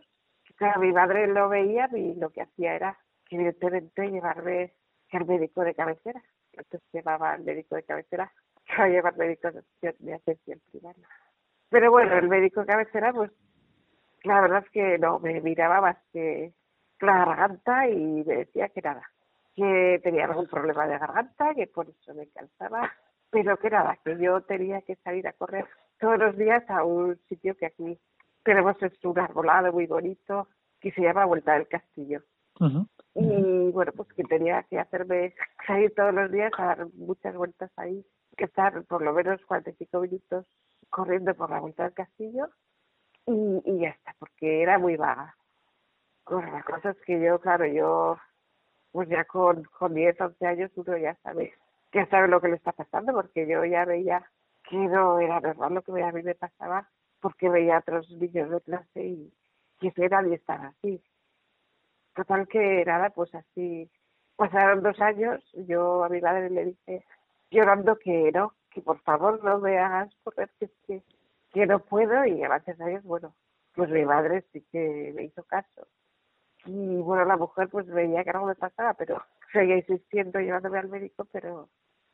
[0.56, 2.98] Claro, mi madre lo veía y lo que hacía era,
[3.32, 4.74] evidentemente, llevarme
[5.12, 6.22] al médico de cabecera.
[6.54, 8.32] Entonces llevaba al médico de cabecera,
[8.66, 9.50] que a llevar médico
[9.82, 11.08] de atención primaria.
[11.70, 13.32] Pero bueno, el médico de cabecera, pues,
[14.24, 16.54] la verdad es que no, me miraba más que
[17.02, 19.02] la garganta y me decía que nada,
[19.56, 22.92] que tenía algún problema de garganta, que por eso me cansaba
[23.30, 25.66] pero que nada, que yo tenía que salir a correr
[26.00, 28.00] todos los días a un sitio que aquí
[28.44, 30.48] tenemos es un arbolado muy bonito
[30.80, 32.22] que se llama Vuelta del Castillo.
[33.14, 35.36] Y bueno, pues que tenía que hacerme
[35.68, 40.00] salir todos los días a dar muchas vueltas ahí, que estar por lo menos 45
[40.02, 40.46] minutos
[40.90, 42.50] corriendo por la vuelta del castillo
[43.26, 45.36] y, y ya está, porque era muy vaga.
[46.26, 48.18] Bueno, la cosa es que yo, claro, yo,
[48.92, 51.54] pues ya con, con 10, 11 años uno ya sabe,
[51.94, 54.30] ya sabe lo que le está pasando, porque yo ya veía
[54.70, 56.90] que no era normal lo que a mí me pasaba,
[57.22, 59.34] porque veía a otros niños de clase y,
[59.82, 61.02] eso era y estaba así.
[62.16, 63.90] Total que nada, pues así,
[64.36, 67.06] pasaron dos años, yo a mi madre le dije,
[67.52, 71.04] llorando que no, que por favor no me hagas correr, que, que,
[71.52, 73.36] que no puedo, y gracias a Dios, bueno,
[73.76, 75.88] pues mi madre sí que me hizo caso
[76.68, 80.90] y bueno, la mujer pues veía que algo me pasaba, pero seguía insistiendo llevándome al
[80.90, 81.70] médico, pero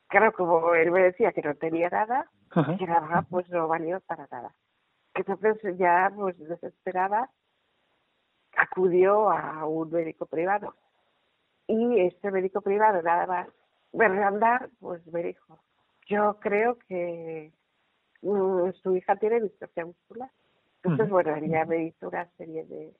[0.07, 2.29] claro, como él me decía que no tenía nada,
[2.77, 4.53] que nada pues no valió para nada.
[5.15, 7.29] Entonces ya pues desesperada
[8.55, 10.75] acudió a un médico privado.
[11.67, 13.47] Y este médico privado nada más
[13.91, 15.59] verme andar pues me dijo
[16.07, 17.53] yo creo que
[18.21, 20.29] mm, su hija tiene distrofia muscular
[20.77, 22.93] entonces bueno él ya me hizo una serie de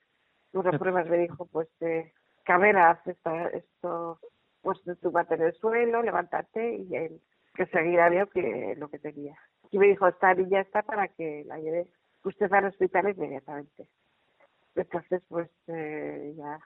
[0.53, 2.13] unas pruebas me dijo, pues, eh,
[2.43, 4.19] cameras, esto,
[4.61, 7.21] pues tú bate en el suelo, levántate y él
[7.53, 9.35] que seguirá vio que lo que tenía.
[9.71, 11.87] Y me dijo, esta niña está para que la lleve
[12.23, 13.87] usted al hospital inmediatamente.
[14.75, 16.59] Entonces, pues eh, ya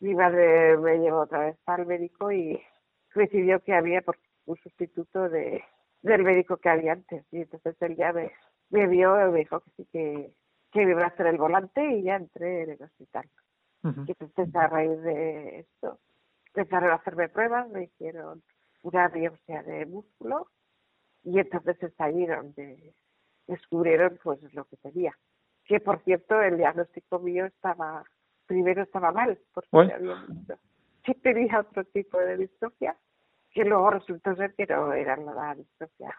[0.00, 2.60] mi madre me llevó otra vez al médico y
[3.14, 4.02] decidió que había
[4.46, 5.62] un sustituto de
[6.02, 7.24] del médico que había antes.
[7.32, 8.30] Y entonces él ya me,
[8.86, 10.32] vio y me dijo que sí que
[10.72, 13.30] que me hacer el volante y ya entré en el hospital.
[13.84, 15.98] Y entonces a raíz de esto
[16.46, 18.42] empezaron a hacerme pruebas, me hicieron
[18.82, 20.48] una biopsia de músculo
[21.22, 22.94] y entonces es ahí donde
[23.46, 25.14] descubrieron pues lo que tenía.
[25.64, 28.04] Que por cierto el diagnóstico mío estaba,
[28.46, 30.58] primero estaba mal, porque había visto
[31.04, 32.96] sí tenía otro tipo de distrofia,
[33.50, 36.16] que luego resultó ser que no era la distrofia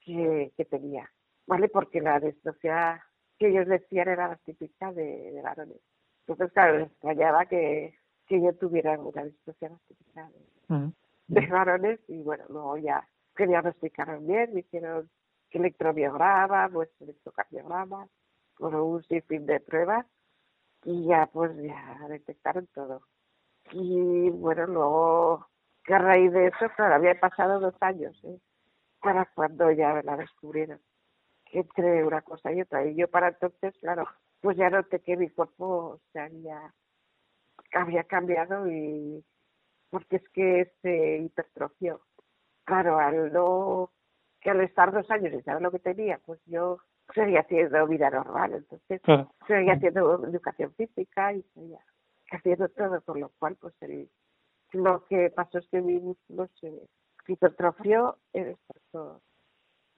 [0.00, 1.10] que, que tenía,
[1.46, 1.68] ¿vale?
[1.68, 3.04] Porque la distrofia
[3.38, 5.80] que ellos decían era la típica de, varones.
[6.26, 10.30] Entonces, claro, les extrañaba que, que yo tuviera una distorsión típica
[10.68, 10.92] de,
[11.28, 13.06] de, varones y bueno, luego ya
[13.36, 15.10] que diagnosticaron bien, me hicieron
[15.50, 18.08] electromiograma, pues electrocardiograma,
[18.54, 20.06] con un sinfín de pruebas
[20.84, 23.02] y ya pues ya detectaron todo.
[23.72, 25.48] Y bueno, luego
[25.84, 28.38] que a raíz de eso, claro, había pasado dos años, ¿eh?
[29.00, 30.80] para cuando ya me la descubrieron
[31.52, 32.84] entre una cosa y otra.
[32.86, 34.08] Y yo para entonces, claro,
[34.44, 36.74] pues ya noté que mi cuerpo se había,
[37.72, 39.24] había cambiado y
[39.88, 42.02] porque es que se hipertrofió.
[42.64, 43.90] Claro, al no,
[44.42, 46.76] que al estar dos años y saber lo que tenía, pues yo
[47.14, 49.00] seguía haciendo vida normal, entonces
[49.46, 51.80] seguía haciendo educación física y seguía
[52.30, 54.10] haciendo todo, con lo cual pues el,
[54.72, 56.86] lo que pasó es que mi músculo se
[57.28, 59.22] hipertrofió en estos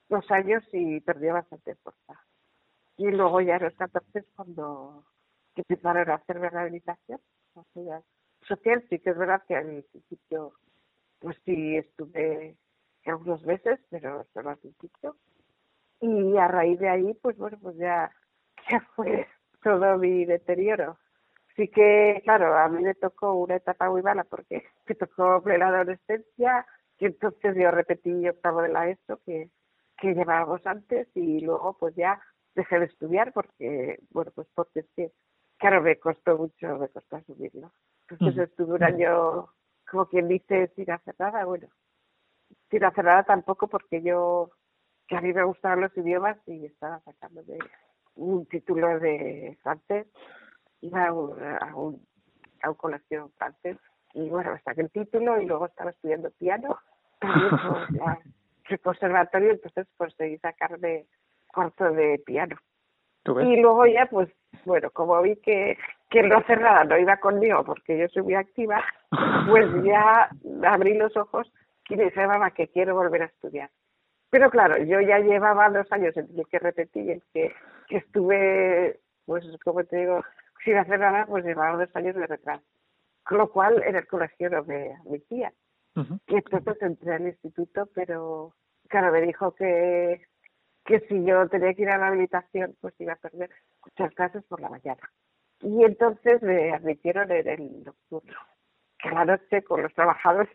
[0.09, 2.26] dos años y perdió bastante fuerza.
[2.97, 5.05] Y luego ya los 14 cuando
[5.55, 7.21] empezaron a hacerme rehabilitación
[8.43, 10.53] social, sí que es verdad que al principio
[11.19, 12.57] pues sí estuve
[13.07, 15.17] algunos meses, pero solo al principio.
[16.01, 18.11] Y a raíz de ahí, pues bueno, pues ya,
[18.71, 19.27] ya fue
[19.63, 20.99] todo mi deterioro.
[21.57, 25.69] Sí que, claro, a mí me tocó una etapa muy mala porque me tocó plena
[25.69, 26.67] adolescencia,
[26.99, 29.51] y entonces yo repetí octavo de la ESO, que
[29.99, 32.21] que llevábamos antes y luego pues ya
[32.57, 35.13] dejé de estudiar porque, bueno, pues porque es que,
[35.59, 37.71] claro, me costó mucho, me costó asumirlo.
[38.09, 39.49] Entonces estuve un año,
[39.89, 41.69] como quien dice, sin hacer nada, bueno,
[42.71, 44.51] sin hacer nada tampoco porque yo,
[45.07, 47.59] que a mí me gustaban los idiomas y estaba sacando de
[48.15, 50.07] un título de francés,
[50.81, 52.07] iba a un, a un,
[52.63, 53.77] a un colegio francés
[54.15, 56.79] y bueno, saqué el título y luego estaba estudiando piano,
[57.21, 58.19] también pues,
[58.71, 61.07] el conservatorio, entonces conseguí sacarme
[61.53, 62.57] cuarto de piano.
[63.43, 64.29] Y luego ya, pues,
[64.65, 65.77] bueno, como vi que,
[66.11, 68.85] que no hacer nada no iba conmigo porque yo soy muy activa,
[69.49, 70.31] pues ya
[70.65, 71.53] abrí los ojos
[71.89, 73.71] y dije, mamá, que quiero volver a estudiar.
[74.31, 77.55] Pero claro, yo ya llevaba dos años en que repetí, en que,
[77.89, 80.23] que estuve, pues, como te digo,
[80.65, 82.65] sin hacer nada, pues llevaba dos años de retraso.
[83.25, 85.53] Con lo cual, en el colegio no me admitía.
[86.27, 88.53] Y entonces entré al instituto, pero
[88.89, 90.21] claro, me dijo que,
[90.87, 93.51] que si yo tenía que ir a la habilitación, pues iba a perder
[93.85, 95.11] muchas clases por la mañana.
[95.61, 98.39] Y entonces me admitieron en el nocturno,
[98.99, 100.49] que la noche con los trabajadores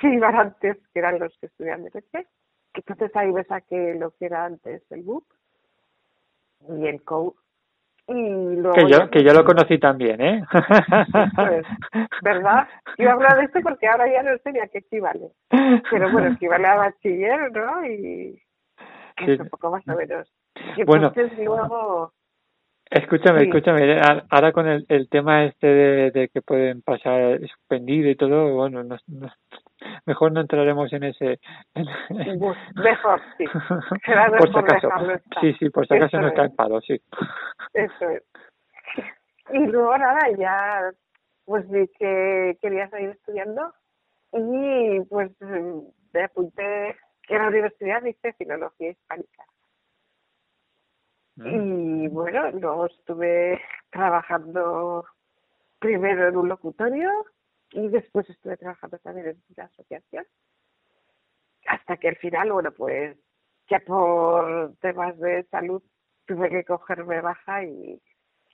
[0.00, 2.26] que iban antes, que eran los que estudian que
[2.74, 5.24] Entonces ahí me saqué lo que era antes el BUP
[6.68, 7.34] y el COU.
[8.08, 10.42] y luego que yo ya- que yo lo conocí también eh
[11.36, 11.66] Pues,
[12.22, 12.66] ¿verdad?
[12.96, 15.30] Yo hablo de esto porque ahora ya no sé ni a qué equivale.
[15.50, 17.84] Pero bueno, equivale a bachiller, ¿no?
[17.84, 18.40] Y
[19.24, 19.32] Sí.
[19.32, 20.32] es un poco más o menos.
[20.76, 21.08] Y Bueno.
[21.14, 22.12] entonces luego,
[22.90, 23.46] Escúchame, Sí.
[23.48, 24.00] escúchame, eh,
[24.30, 28.82] ahora con el, el tema este de, de que pueden pasar suspendido y todo, bueno,
[28.82, 29.04] nos-
[30.06, 31.38] mejor no entraremos en ese...
[31.74, 31.86] en-
[32.76, 33.44] mejor, sí.
[34.38, 34.88] Por si acaso.
[35.42, 36.36] Sí, sí, por si acaso Eso nos es.
[36.36, 36.98] cae el palo, sí.
[37.74, 38.22] Eso es.
[39.52, 40.90] Y luego nada, ya
[41.44, 43.70] pues vi que quería seguir estudiando
[44.32, 46.96] y pues me apunté
[47.28, 49.44] en la universidad hice filología hispánica.
[51.36, 52.04] Mm.
[52.04, 53.60] Y bueno, luego estuve
[53.90, 55.06] trabajando
[55.78, 57.10] primero en un locutorio
[57.70, 60.26] y después estuve trabajando también en una asociación.
[61.66, 63.16] Hasta que al final, bueno, pues
[63.68, 65.82] ya por temas de salud
[66.26, 68.00] tuve que cogerme baja y,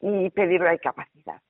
[0.00, 1.40] y pedir una incapacidad.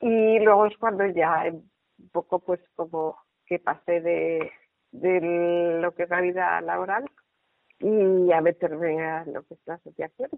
[0.00, 4.52] Y luego es cuando ya un poco pues como que pasé de,
[4.92, 7.04] de lo que es la vida laboral
[7.80, 10.30] y a meterme a lo que es la asociación.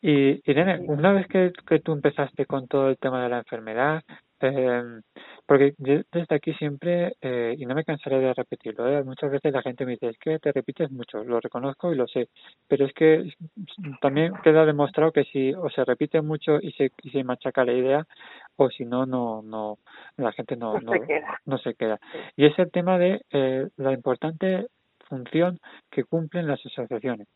[0.00, 4.02] Y Irene, una vez que, que tú empezaste con todo el tema de la enfermedad,
[4.40, 4.82] eh,
[5.46, 9.52] porque yo desde aquí siempre, eh, y no me cansaré de repetirlo, eh, muchas veces
[9.52, 12.28] la gente me dice, es que te repites mucho, lo reconozco y lo sé,
[12.66, 13.32] pero es que
[14.00, 17.72] también queda demostrado que si o se repite mucho y se, y se machaca la
[17.72, 18.06] idea,
[18.56, 19.78] o si no, no, no,
[20.16, 21.40] la gente no, No se queda.
[21.46, 21.98] no se queda.
[22.36, 24.66] Y es el tema de eh, la importante
[25.08, 25.58] función
[25.90, 27.28] que cumplen las asociaciones.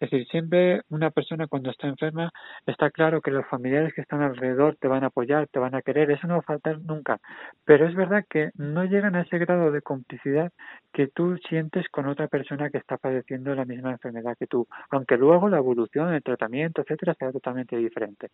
[0.00, 2.30] Es decir, siempre una persona cuando está enferma
[2.66, 5.82] está claro que los familiares que están alrededor te van a apoyar, te van a
[5.82, 7.18] querer, eso no va a faltar nunca.
[7.64, 10.52] Pero es verdad que no llegan a ese grado de complicidad
[10.92, 15.16] que tú sientes con otra persona que está padeciendo la misma enfermedad que tú, aunque
[15.16, 18.30] luego la evolución, el tratamiento, etcétera, sea totalmente diferente.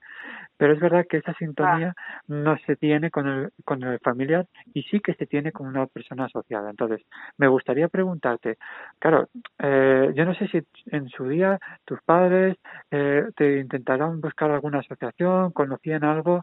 [0.57, 1.95] Pero es verdad que esa sintonía
[2.29, 5.87] no se tiene con el, con el familiar y sí que se tiene con una
[5.87, 6.71] persona asociada.
[6.71, 7.03] Entonces,
[7.37, 8.59] me gustaría preguntarte,
[8.99, 9.29] claro,
[9.59, 12.57] eh, yo no sé si en su día tus padres
[12.91, 16.43] eh, te intentaron buscar alguna asociación, conocían algo.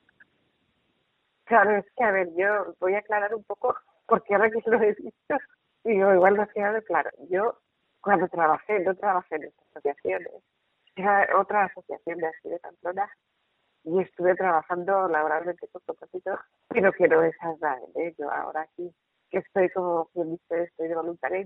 [1.45, 3.75] Claro, es que a ver, yo voy a aclarar un poco
[4.07, 5.35] porque ahora que lo he visto,
[5.83, 7.09] digo, igual no quedado claro.
[7.29, 7.57] Yo
[8.01, 10.43] cuando trabajé, no trabajé en estas asociaciones,
[10.95, 13.09] era otra asociación de aquí de Pamplona
[13.83, 17.35] y estuve trabajando laboralmente con propósito, pero que no es.
[18.17, 18.93] Yo ahora aquí,
[19.29, 21.39] que estoy como quien dice, estoy de voluntaria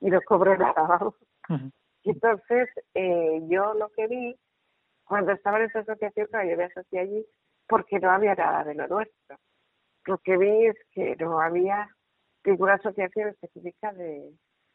[0.00, 1.16] y no, y no cobro.
[1.48, 1.70] Ujú,
[2.02, 4.36] Y entonces, eh, yo lo que vi,
[5.04, 7.26] cuando estaba en esa asociación, claro, yo me asocié allí
[7.66, 9.36] porque no había nada de lo nuestro.
[10.06, 11.88] Lo que vi es que no había
[12.44, 14.32] ninguna asociación específica de,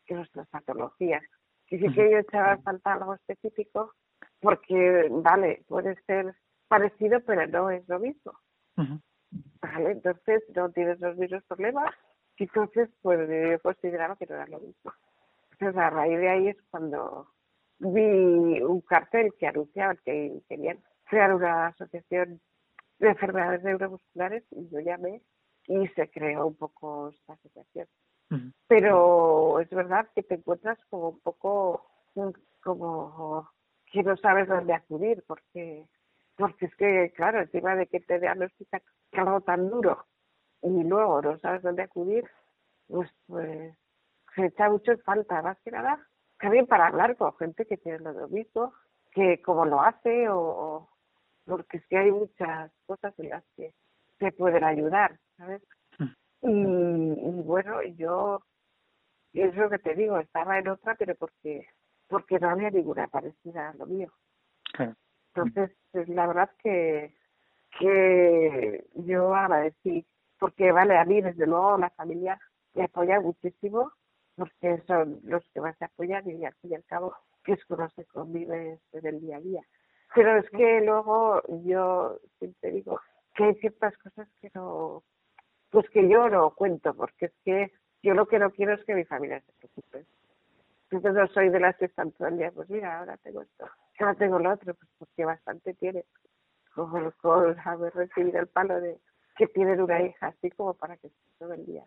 [0.08, 1.24] de nuestras patologías.
[1.68, 3.94] Que sí que ellos echaban falta algo específico,
[4.42, 6.34] porque, vale, puede ser
[6.68, 8.34] parecido, pero no es lo mismo.
[9.62, 11.94] Vale, entonces no tienes los mismos problemas,
[12.38, 14.92] y entonces pues yo consideraba que no era lo mismo.
[15.60, 17.28] Entonces a raíz de ahí es cuando
[17.80, 22.40] vi un cartel que anunciaba que querían crear una asociación
[23.00, 25.22] de enfermedades neuromusculares y yo llamé
[25.68, 27.88] y se creó un poco esta asociación.
[28.68, 31.86] Pero es verdad que te encuentras como un poco
[32.62, 33.50] como
[33.92, 35.86] que no sabes dónde acudir porque
[36.38, 38.82] porque es que claro encima de que te diagnostican
[39.14, 40.06] algo tan duro
[40.62, 42.26] y luego no sabes dónde acudir
[42.88, 43.76] pues pues
[44.36, 46.06] se echa mucho en falta más que nada
[46.40, 48.74] también para hablar con gente que tiene lo mismo
[49.12, 50.90] que como lo hace o, o-
[51.46, 53.74] porque es que hay muchas cosas en las que
[54.18, 55.62] te pueden ayudar sabes
[56.42, 58.42] y, y bueno yo
[59.34, 61.68] es lo que te digo estaba en otra pero porque
[62.08, 64.12] porque no había ninguna parecida a lo mío.
[65.36, 67.14] Entonces, pues, la verdad que,
[67.80, 70.06] que yo agradecí,
[70.40, 72.40] porque vale, a mí desde luego la familia
[72.74, 73.92] me apoya muchísimo,
[74.40, 77.14] porque son los que más te apoyan y al fin y al cabo
[77.44, 79.62] que es con los que convives en el día a día.
[80.16, 83.00] Pero es que luego yo siempre digo
[83.36, 85.04] que hay ciertas cosas que no,
[85.70, 87.72] pues que yo no cuento, porque es que
[88.02, 90.06] yo lo que no quiero es que mi familia se preocupe.
[90.92, 93.68] Entonces no soy de las que están todo el día, pues mira, ahora tengo esto,
[94.00, 96.06] ahora tengo lo otro, pues porque bastante tiene.
[96.74, 99.00] Con, con haber recibido el palo de
[99.38, 101.84] que tienen una hija, así como para que esté todo el día.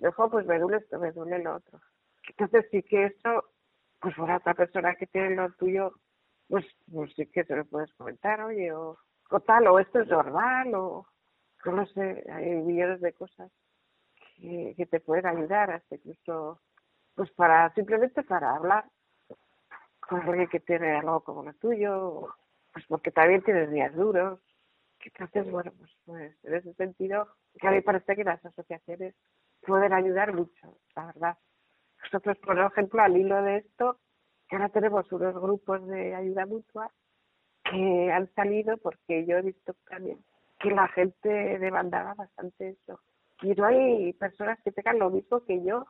[0.00, 1.80] Luego, pues me duele esto, me duele lo otro.
[2.28, 3.50] Entonces sí que esto,
[4.00, 5.92] pues para otra persona que tiene lo tuyo,
[6.48, 8.98] pues, pues sí que se lo puedes comentar, oye, o,
[9.30, 11.06] o tal, o esto es normal, o
[11.64, 13.50] no sé, hay millones de cosas
[14.36, 16.60] que, que te pueden ayudar, hasta incluso
[17.14, 18.84] pues para simplemente para hablar
[20.00, 22.28] con alguien que tiene algo como lo tuyo
[22.76, 24.38] pues porque también tienes días duros.
[25.02, 27.26] Entonces, bueno, pues, pues en ese sentido,
[27.58, 29.14] que a mí parece que las asociaciones
[29.62, 31.38] pueden ayudar mucho, la verdad.
[32.12, 33.98] Nosotros, por ejemplo, al hilo de esto,
[34.50, 36.90] ahora tenemos unos grupos de ayuda mutua
[37.64, 40.24] que han salido porque yo he visto también
[40.60, 43.00] que la gente demandaba bastante eso.
[43.42, 45.86] Y no hay personas que tengan lo mismo que yo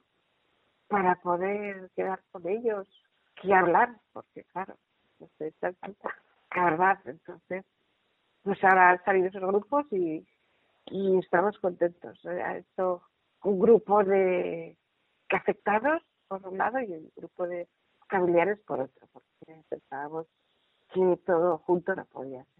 [0.88, 2.88] para poder quedar con ellos
[3.42, 4.76] y hablar, porque claro,
[5.18, 5.28] no
[5.80, 6.14] falta,
[6.54, 6.98] la verdad.
[7.04, 7.64] Entonces,
[8.42, 10.26] pues ahora han salido esos grupos y,
[11.18, 12.18] estamos contentos.
[12.24, 13.02] Hecho
[13.42, 14.76] un grupo de
[15.34, 17.66] afectados por un lado y un grupo de
[18.08, 20.26] familiares por otro, porque pensábamos
[20.92, 22.56] que todo junto no podía ser.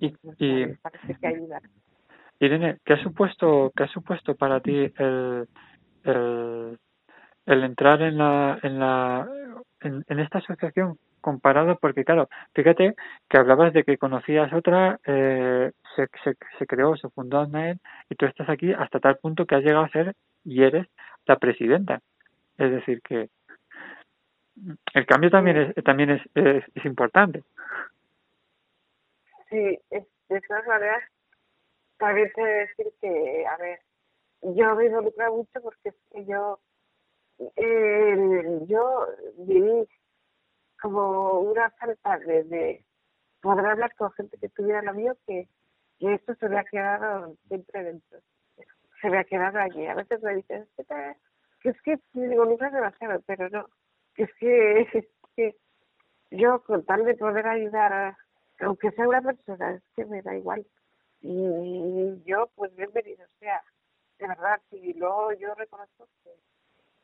[0.00, 1.60] Y, y, parece que ayuda.
[2.38, 5.48] Irene, ¿qué ha supuesto, qué ha supuesto para ti el,
[6.04, 6.78] el,
[7.46, 9.28] el entrar en la, en la,
[9.80, 12.94] en, en esta asociación comparado porque claro fíjate
[13.30, 17.78] que hablabas de que conocías otra eh, se, se, se creó se fundó ANAED
[18.10, 20.14] y tú estás aquí hasta tal punto que has llegado a ser
[20.44, 20.86] y eres
[21.26, 22.00] la presidenta.
[22.58, 23.28] Es decir que
[24.94, 27.42] el cambio también es también es, es, importante.
[29.50, 31.02] Sí es, de todas maneras
[31.98, 33.80] también te decir que a ver
[34.42, 36.60] yo me involucro mucho porque es que yo
[37.56, 39.06] eh, yo
[39.38, 39.88] viví
[40.80, 42.84] como una falta de,
[43.40, 45.48] poder hablar con gente que tuviera lo mío que,
[45.98, 48.20] que esto se había quedado siempre dentro.
[49.04, 49.86] Se había quedado allí.
[49.86, 50.66] A veces me dicen,
[51.60, 53.68] que es que digo, nunca es demasiado, pero no.
[54.16, 55.54] Es que, es que
[56.30, 58.18] yo con tal de poder ayudar, a,
[58.60, 60.66] aunque sea una persona, es que me da igual.
[61.20, 63.62] Y yo, pues bienvenido o sea.
[64.18, 66.08] De verdad, y luego yo reconozco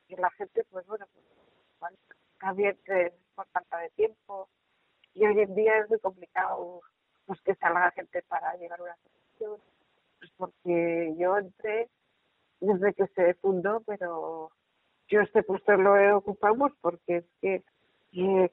[0.09, 1.07] que, la gente, pues bueno,
[1.79, 1.93] pues,
[2.39, 2.79] también
[3.35, 4.49] por falta de tiempo
[5.13, 6.81] y hoy en día es muy complicado
[7.27, 9.61] pues que salga gente para llegar a una solución
[10.37, 11.89] porque yo entré
[12.61, 14.51] desde que se fundó pero
[15.09, 17.63] yo este puesto lo ocupamos porque es que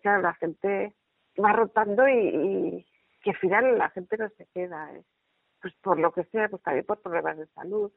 [0.01, 0.95] claro la gente
[1.43, 2.86] va rotando y,
[3.22, 5.03] que al final la gente no se queda ¿eh?
[5.61, 7.91] pues por lo que sea pues también por problemas de salud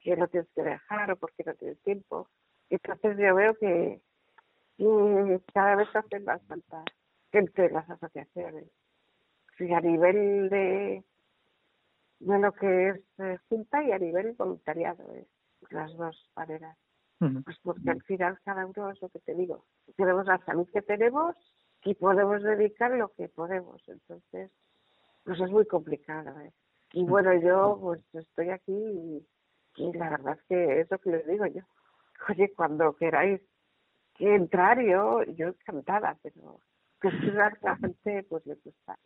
[0.00, 2.28] que no tienes que dejar o porque no tienes tiempo
[2.68, 4.00] entonces yo veo que
[4.76, 4.86] y
[5.52, 6.84] cada vez hacen más falta
[7.32, 8.64] entre las asociaciones.
[9.56, 11.04] Sí, a nivel de,
[12.20, 15.26] de lo que es eh, junta y a nivel voluntariado, es
[15.70, 16.76] las dos maneras.
[17.18, 19.64] Pues porque al final cada uno es lo que te digo.
[19.96, 21.34] Tenemos la salud que tenemos
[21.82, 23.82] y podemos dedicar lo que podemos.
[23.88, 24.50] Entonces,
[25.24, 26.38] pues es muy complicado.
[26.40, 26.52] ¿eh?
[26.92, 29.26] Y bueno, yo pues estoy aquí y,
[29.76, 31.62] y la verdad es que es lo que les digo yo.
[32.28, 33.40] Oye, cuando queráis
[34.14, 36.60] que entrar yo, yo encantada, pero
[37.00, 38.98] que la gente pues le cuesta.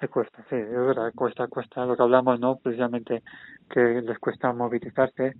[0.00, 2.56] Le cuesta, sí, es verdad, cuesta, cuesta lo que hablamos, ¿no?
[2.56, 3.22] Precisamente
[3.70, 5.34] que les cuesta movilizarse.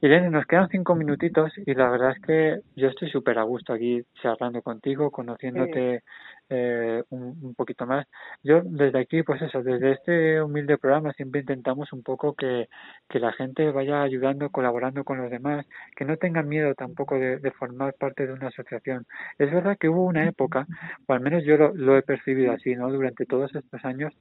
[0.00, 3.72] Irene, nos quedan cinco minutitos y la verdad es que yo estoy súper a gusto
[3.72, 6.04] aquí charlando contigo, conociéndote
[6.48, 8.06] eh, un, un, poquito más.
[8.44, 12.68] Yo desde aquí, pues eso, desde este humilde programa siempre intentamos un poco que,
[13.08, 17.38] que la gente vaya ayudando, colaborando con los demás, que no tengan miedo tampoco de,
[17.38, 19.04] de formar parte de una asociación.
[19.36, 20.68] Es verdad que hubo una época,
[21.08, 22.88] o al menos yo lo, lo he percibido así, ¿no?
[22.88, 24.14] Durante todos estos años,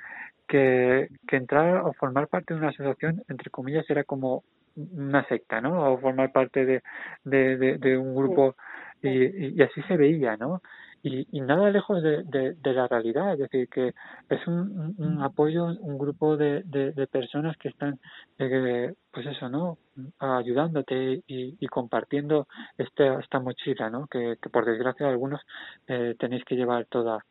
[0.47, 4.43] que, que entrar o formar parte de una asociación, entre comillas, era como
[4.77, 5.93] una secta, ¿no?
[5.93, 6.83] O formar parte de,
[7.23, 8.55] de, de, de un grupo
[9.01, 10.61] y, y, así se veía, ¿no?
[11.03, 13.93] y, y nada lejos de, de, la realidad, es decir, que
[14.29, 17.99] es un, un apoyo, un grupo de, de, de personas que están,
[18.39, 19.77] eh, pues eso, ¿no?
[20.19, 22.47] Ayudándote y, y compartiendo
[22.77, 24.07] esta, esta mochila, ¿no?
[24.07, 25.41] Que, que por desgracia algunos
[25.87, 27.25] eh, tenéis que llevar toda,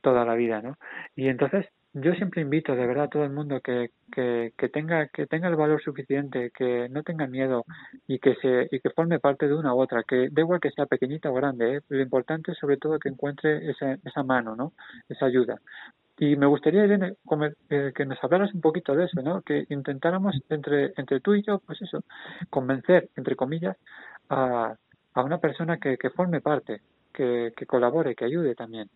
[0.00, 0.76] toda la vida, ¿no?
[1.16, 5.06] Y entonces yo siempre invito de verdad a todo el mundo que, que, que tenga
[5.08, 7.64] que tenga el valor suficiente que no tenga miedo
[8.08, 10.72] y que se y que forme parte de una u otra que da igual que
[10.72, 11.80] sea pequeñita o grande ¿eh?
[11.88, 14.72] lo importante es sobre todo que encuentre esa, esa mano no
[15.08, 15.60] esa ayuda.
[16.18, 17.14] Y me gustaría Irene
[17.70, 21.42] eh, que nos hablaras un poquito de eso no que intentáramos entre entre tú y
[21.44, 22.02] yo pues eso
[22.50, 23.76] convencer entre comillas
[24.28, 24.74] a,
[25.14, 26.80] a una persona que, que forme parte
[27.12, 28.90] que, que colabore que ayude también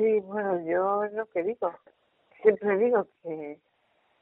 [0.00, 1.74] Sí, bueno, yo es lo que digo.
[2.40, 3.60] Siempre digo que,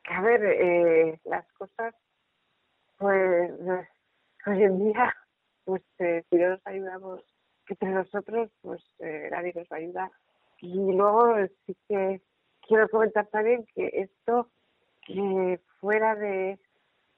[0.06, 1.94] a ver, eh, las cosas,
[2.96, 3.52] pues,
[4.44, 5.14] hoy en día,
[5.64, 7.20] pues, eh, si no nos ayudamos
[7.68, 10.10] entre nosotros, pues, eh, nadie nos va a ayudar.
[10.60, 12.22] Y luego sí que
[12.66, 14.50] quiero comentar también que esto,
[15.06, 16.58] que fuera de,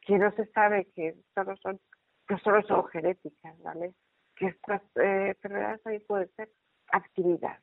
[0.03, 1.81] que no se sabe que solo son,
[2.29, 3.95] que solo son genéticas, ¿vale?
[4.37, 6.51] Que estas eh, enfermedades ahí pueden ser
[6.93, 7.59] actividad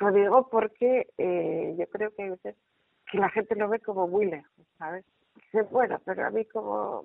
[0.00, 2.56] Lo digo porque eh, yo creo que hay veces
[3.10, 5.04] que la gente lo ve como muy lejos, ¿sabes?
[5.34, 7.04] Dice, bueno, pero a mí como,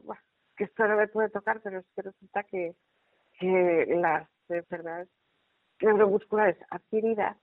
[0.56, 2.76] que esto no me puede tocar, pero es que resulta que,
[3.40, 5.10] que las enfermedades
[5.82, 7.38] neuromusculares adquiridas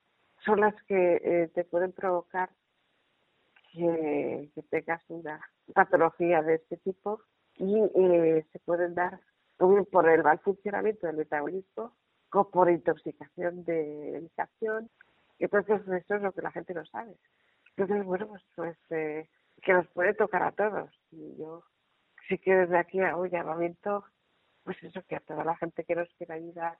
[0.45, 2.49] son las que eh, te pueden provocar
[3.73, 5.41] que, tengas una
[5.73, 7.21] patología de este tipo
[7.57, 9.19] y eh, se pueden dar
[9.57, 11.93] por el mal funcionamiento del metabolismo
[12.31, 14.89] por intoxicación de medicación.
[15.39, 17.15] Entonces, eso es lo que la gente no sabe.
[17.75, 19.29] Entonces, bueno, pues, pues eh,
[19.61, 20.89] que nos puede tocar a todos.
[21.11, 21.63] Y yo
[22.27, 24.05] sí que desde aquí hago un llamamiento,
[24.63, 26.77] pues eso, que a toda la gente que nos quiera ayudar,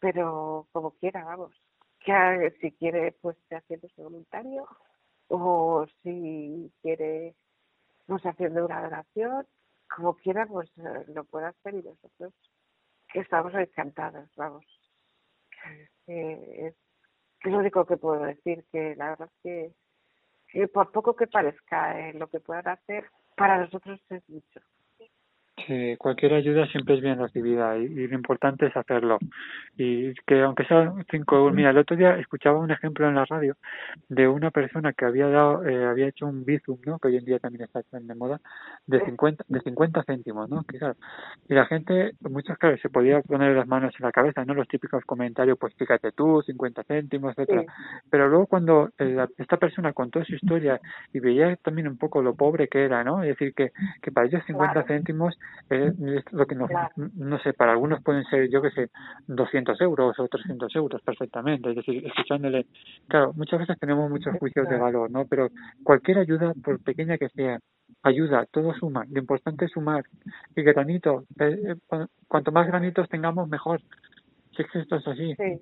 [0.00, 1.54] pero como quiera, vamos.
[2.00, 4.66] Que si quiere, pues haciéndose voluntario,
[5.28, 7.34] o si quiere,
[8.06, 9.46] pues haciendo una donación,
[9.94, 12.34] como quiera, pues eh, lo puede hacer y nosotros
[13.14, 14.81] estamos encantados, vamos.
[16.06, 16.74] Es,
[17.44, 19.74] lo único que puedo decir, que la verdad es
[20.52, 23.06] que, por poco que parezca eh, lo que puedan hacer,
[23.36, 24.60] para nosotros es mucho.
[25.66, 29.18] Sí, cualquier ayuda siempre es bien recibida y, lo importante es hacerlo.
[29.76, 33.24] Y que aunque sean cinco euros, mira, el otro día escuchaba un ejemplo en la
[33.24, 33.56] radio
[34.08, 36.98] de una persona que había dado, eh, había hecho un bizum, ¿no?
[36.98, 38.40] Que hoy en día también está de moda,
[38.86, 40.64] de 50, de 50 céntimos, ¿no?
[40.64, 40.78] Que
[41.48, 44.54] y la gente, muchas claro, se podía poner las manos en la cabeza, ¿no?
[44.54, 47.64] Los típicos comentarios, pues fíjate tú, 50 céntimos, etcétera.
[48.10, 50.80] Pero luego cuando eh, esta persona contó su historia
[51.12, 53.22] y veía también un poco lo pobre que era, ¿no?
[53.22, 55.38] Es decir, que, que para ellos 50 céntimos
[55.70, 58.90] es lo que no sé, para algunos pueden ser, yo que sé,
[59.26, 61.70] 200 euros o 300 euros perfectamente.
[61.70, 62.66] Es decir, escuchándole,
[63.08, 65.26] claro, muchas veces tenemos muchos juicios de valor, ¿no?
[65.26, 65.48] Pero
[65.82, 67.58] cualquier ayuda, por pequeña que sea,
[68.02, 69.04] ayuda, todo suma.
[69.10, 70.04] Lo importante es sumar.
[70.54, 73.80] Y granito, eh, eh, cuanto más granitos tengamos, mejor.
[74.54, 75.34] Si es que esto es así.
[75.36, 75.60] Sí,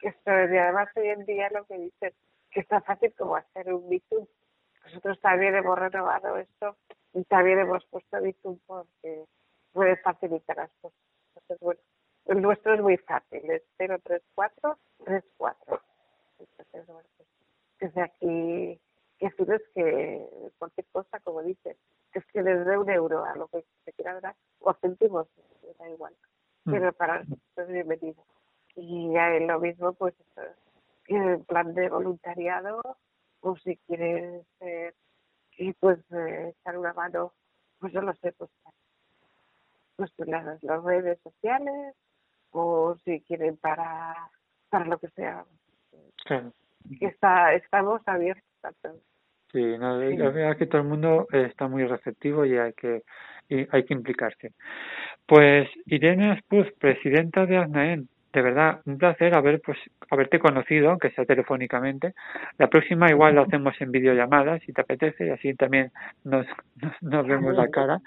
[0.00, 2.14] esto, y además hoy en día lo que dices,
[2.50, 4.26] que es tan fácil como hacer un Bizum.
[4.84, 6.76] Nosotros también hemos renovado esto
[7.14, 9.24] y también hemos puesto Bizum porque
[9.72, 10.98] puede facilitar las cosas.
[11.28, 11.80] Entonces, bueno,
[12.26, 15.80] el nuestro es muy fácil, es 03434.
[16.38, 17.28] Entonces, bueno, pues,
[17.78, 18.80] desde aquí,
[19.18, 19.34] que es
[19.74, 20.26] que
[20.58, 21.76] cualquier cosa, como dices,
[22.12, 25.28] es que les dé un euro a lo que se quiera dar, o céntimos,
[25.78, 26.14] da igual.
[26.64, 26.72] Mm.
[26.72, 28.24] Pero para nosotros es bienvenido.
[28.74, 29.12] Y
[29.46, 30.14] lo mismo, pues,
[31.06, 32.82] el plan de voluntariado,
[33.40, 34.94] o si quieres ser,
[35.58, 37.32] y pues eh, echar una mano,
[37.78, 38.50] pues yo lo sé, pues
[39.96, 41.94] pues las, las redes sociales
[42.50, 44.30] o si quieren para
[44.68, 45.44] para lo que sea.
[47.00, 48.98] Está estamos abiertos a todo.
[49.52, 53.02] Sí no la verdad es que todo el mundo está muy receptivo y hay que
[53.48, 54.52] y hay que implicarse.
[55.26, 59.78] Pues Irene Aspuz presidenta de ASNAEN de verdad, un placer haber pues
[60.10, 62.14] haberte conocido, aunque sea telefónicamente.
[62.58, 65.92] La próxima igual lo hacemos en videollamada, si te apetece, y así también
[66.24, 66.44] nos,
[67.00, 68.00] nos, vemos la cara.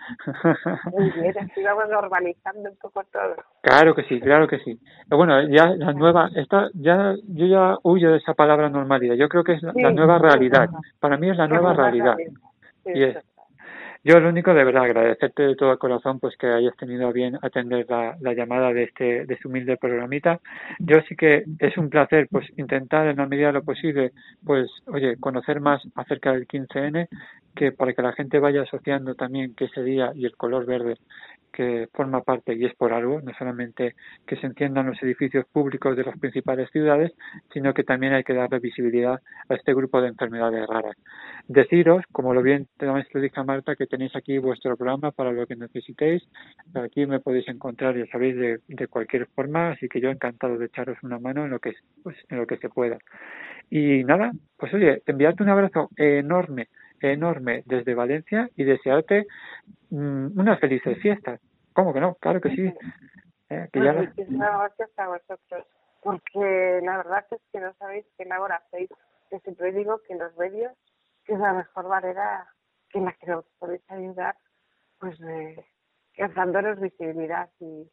[0.91, 3.35] Muy bien, así vamos normalizando un poco todo.
[3.61, 4.77] Claro que sí, claro que sí.
[5.07, 9.15] Bueno, ya la nueva, esta, ya, yo ya huyo de esa palabra normalidad.
[9.15, 10.69] Yo creo que es la, nueva realidad.
[10.99, 12.17] Para mí es la nueva realidad.
[12.85, 13.17] y es,
[14.07, 17.85] yo lo único de verdad agradecerte de todo corazón pues que hayas tenido bien atender
[17.89, 20.39] la, la llamada de este de este humilde programita.
[20.79, 24.13] Yo sí que es un placer pues intentar en la medida de lo posible
[24.45, 27.09] pues oye conocer más acerca del 15N
[27.53, 30.97] que para que la gente vaya asociando también que ese día y el color verde
[31.57, 33.95] que forma parte y es por algo, no solamente
[34.27, 37.13] que se enciendan los edificios públicos de las principales ciudades,
[37.51, 40.95] sino que también hay que darle visibilidad a este grupo de enfermedades raras.
[41.47, 45.31] Deciros, como lo bien también lo dije a Marta, que tenéis aquí vuestro programa para
[45.31, 46.21] lo que necesitéis.
[46.75, 50.67] Aquí me podéis encontrar, ya sabéis, de, de cualquier forma, así que yo encantado de
[50.67, 52.99] echaros una mano en lo que, pues, en lo que se pueda.
[53.71, 56.67] Y nada, pues oye, enviarte un abrazo enorme
[57.01, 59.27] enorme desde Valencia y desearte
[59.89, 61.39] mm, unas felices fiestas.
[61.77, 62.15] ¿Cómo que no?
[62.15, 62.73] Claro que sí.
[63.49, 65.67] Eh, que ya Muchísimas gracias a vosotros,
[66.01, 68.89] porque la verdad es que no sabéis qué labor hacéis.
[69.31, 70.73] Yo siempre digo que los medios
[71.23, 72.51] que es la mejor manera
[72.93, 74.35] en la que nos podéis ayudar,
[74.99, 75.63] pues eh,
[76.35, 77.87] dándonos visibilidad y,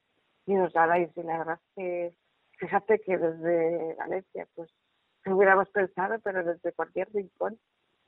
[0.46, 1.10] y nos la dais.
[1.14, 2.16] Y la verdad es que
[2.58, 4.70] fíjate que desde Valencia, pues
[5.26, 7.58] no hubiéramos pensado, pero desde cualquier rincón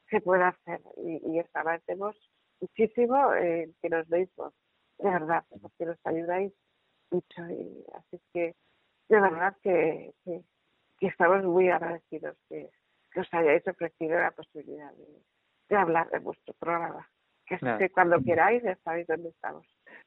[0.08, 2.16] se puede hacer y, y os agradecemos
[2.62, 4.54] muchísimo eh, que nos deis voz,
[4.98, 6.52] de verdad, porque nos ayudáis
[7.10, 8.54] mucho y así que
[9.08, 10.42] de verdad que, que,
[11.00, 12.70] estamos muy agradecidos que,
[13.16, 14.92] os hayáis ofrecido la posibilidad
[15.68, 17.08] de, hablar de vuestro programa.
[17.46, 19.64] Que, cuando queráis ya sabéis dónde estamos.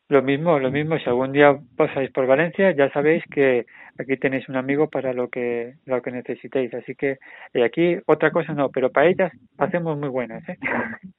[0.09, 0.97] Lo mismo, lo mismo.
[0.97, 3.65] Si algún día pasáis por Valencia, ya sabéis que
[3.97, 6.73] aquí tenéis un amigo para lo que lo que necesitéis.
[6.73, 7.19] Así que
[7.53, 10.47] eh, aquí otra cosa no, pero para ellas hacemos muy buenas.
[10.49, 10.57] ¿eh?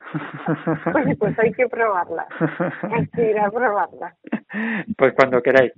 [0.93, 2.27] Pues, pues hay que probarla.
[2.83, 4.17] Hay que ir a probarla.
[4.99, 5.73] Pues cuando queráis.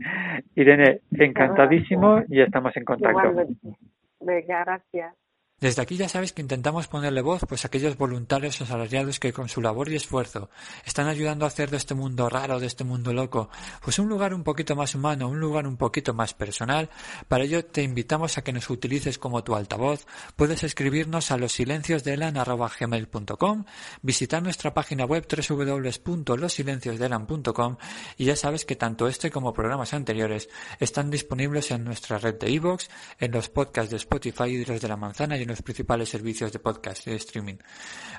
[0.55, 3.47] Irene, encantadísimo y estamos en contacto.
[4.21, 5.15] Venga, gracias.
[5.63, 9.49] Desde aquí ya sabes que intentamos ponerle voz pues a aquellos voluntarios asalariados que con
[9.49, 10.51] su labor y esfuerzo
[10.85, 13.49] están ayudando a hacer de este mundo raro, de este mundo loco,
[13.81, 16.91] pues un lugar un poquito más humano, un lugar un poquito más personal.
[17.29, 20.05] Para ello te invitamos a que nos utilices como tu altavoz.
[20.35, 21.57] Puedes escribirnos a los
[24.03, 27.77] visitar nuestra página web www.losilenciosdelan.com
[28.17, 30.49] y ya sabes que tanto este como programas anteriores
[30.81, 32.89] están disponibles en nuestra red de iVoox,
[33.21, 36.51] en los podcasts de Spotify y los de la manzana y en los principales servicios
[36.51, 37.57] de podcast y de streaming.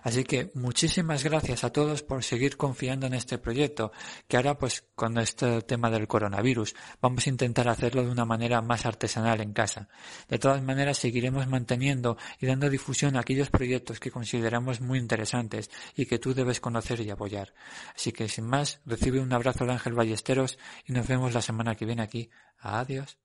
[0.03, 3.91] Así que muchísimas gracias a todos por seguir confiando en este proyecto,
[4.27, 8.61] que ahora pues con este tema del coronavirus vamos a intentar hacerlo de una manera
[8.61, 9.89] más artesanal en casa.
[10.29, 15.71] De todas maneras seguiremos manteniendo y dando difusión a aquellos proyectos que consideramos muy interesantes
[15.95, 17.53] y que tú debes conocer y apoyar.
[17.95, 21.75] Así que sin más, recibe un abrazo de Ángel Ballesteros y nos vemos la semana
[21.75, 22.29] que viene aquí.
[22.59, 23.22] Adiós.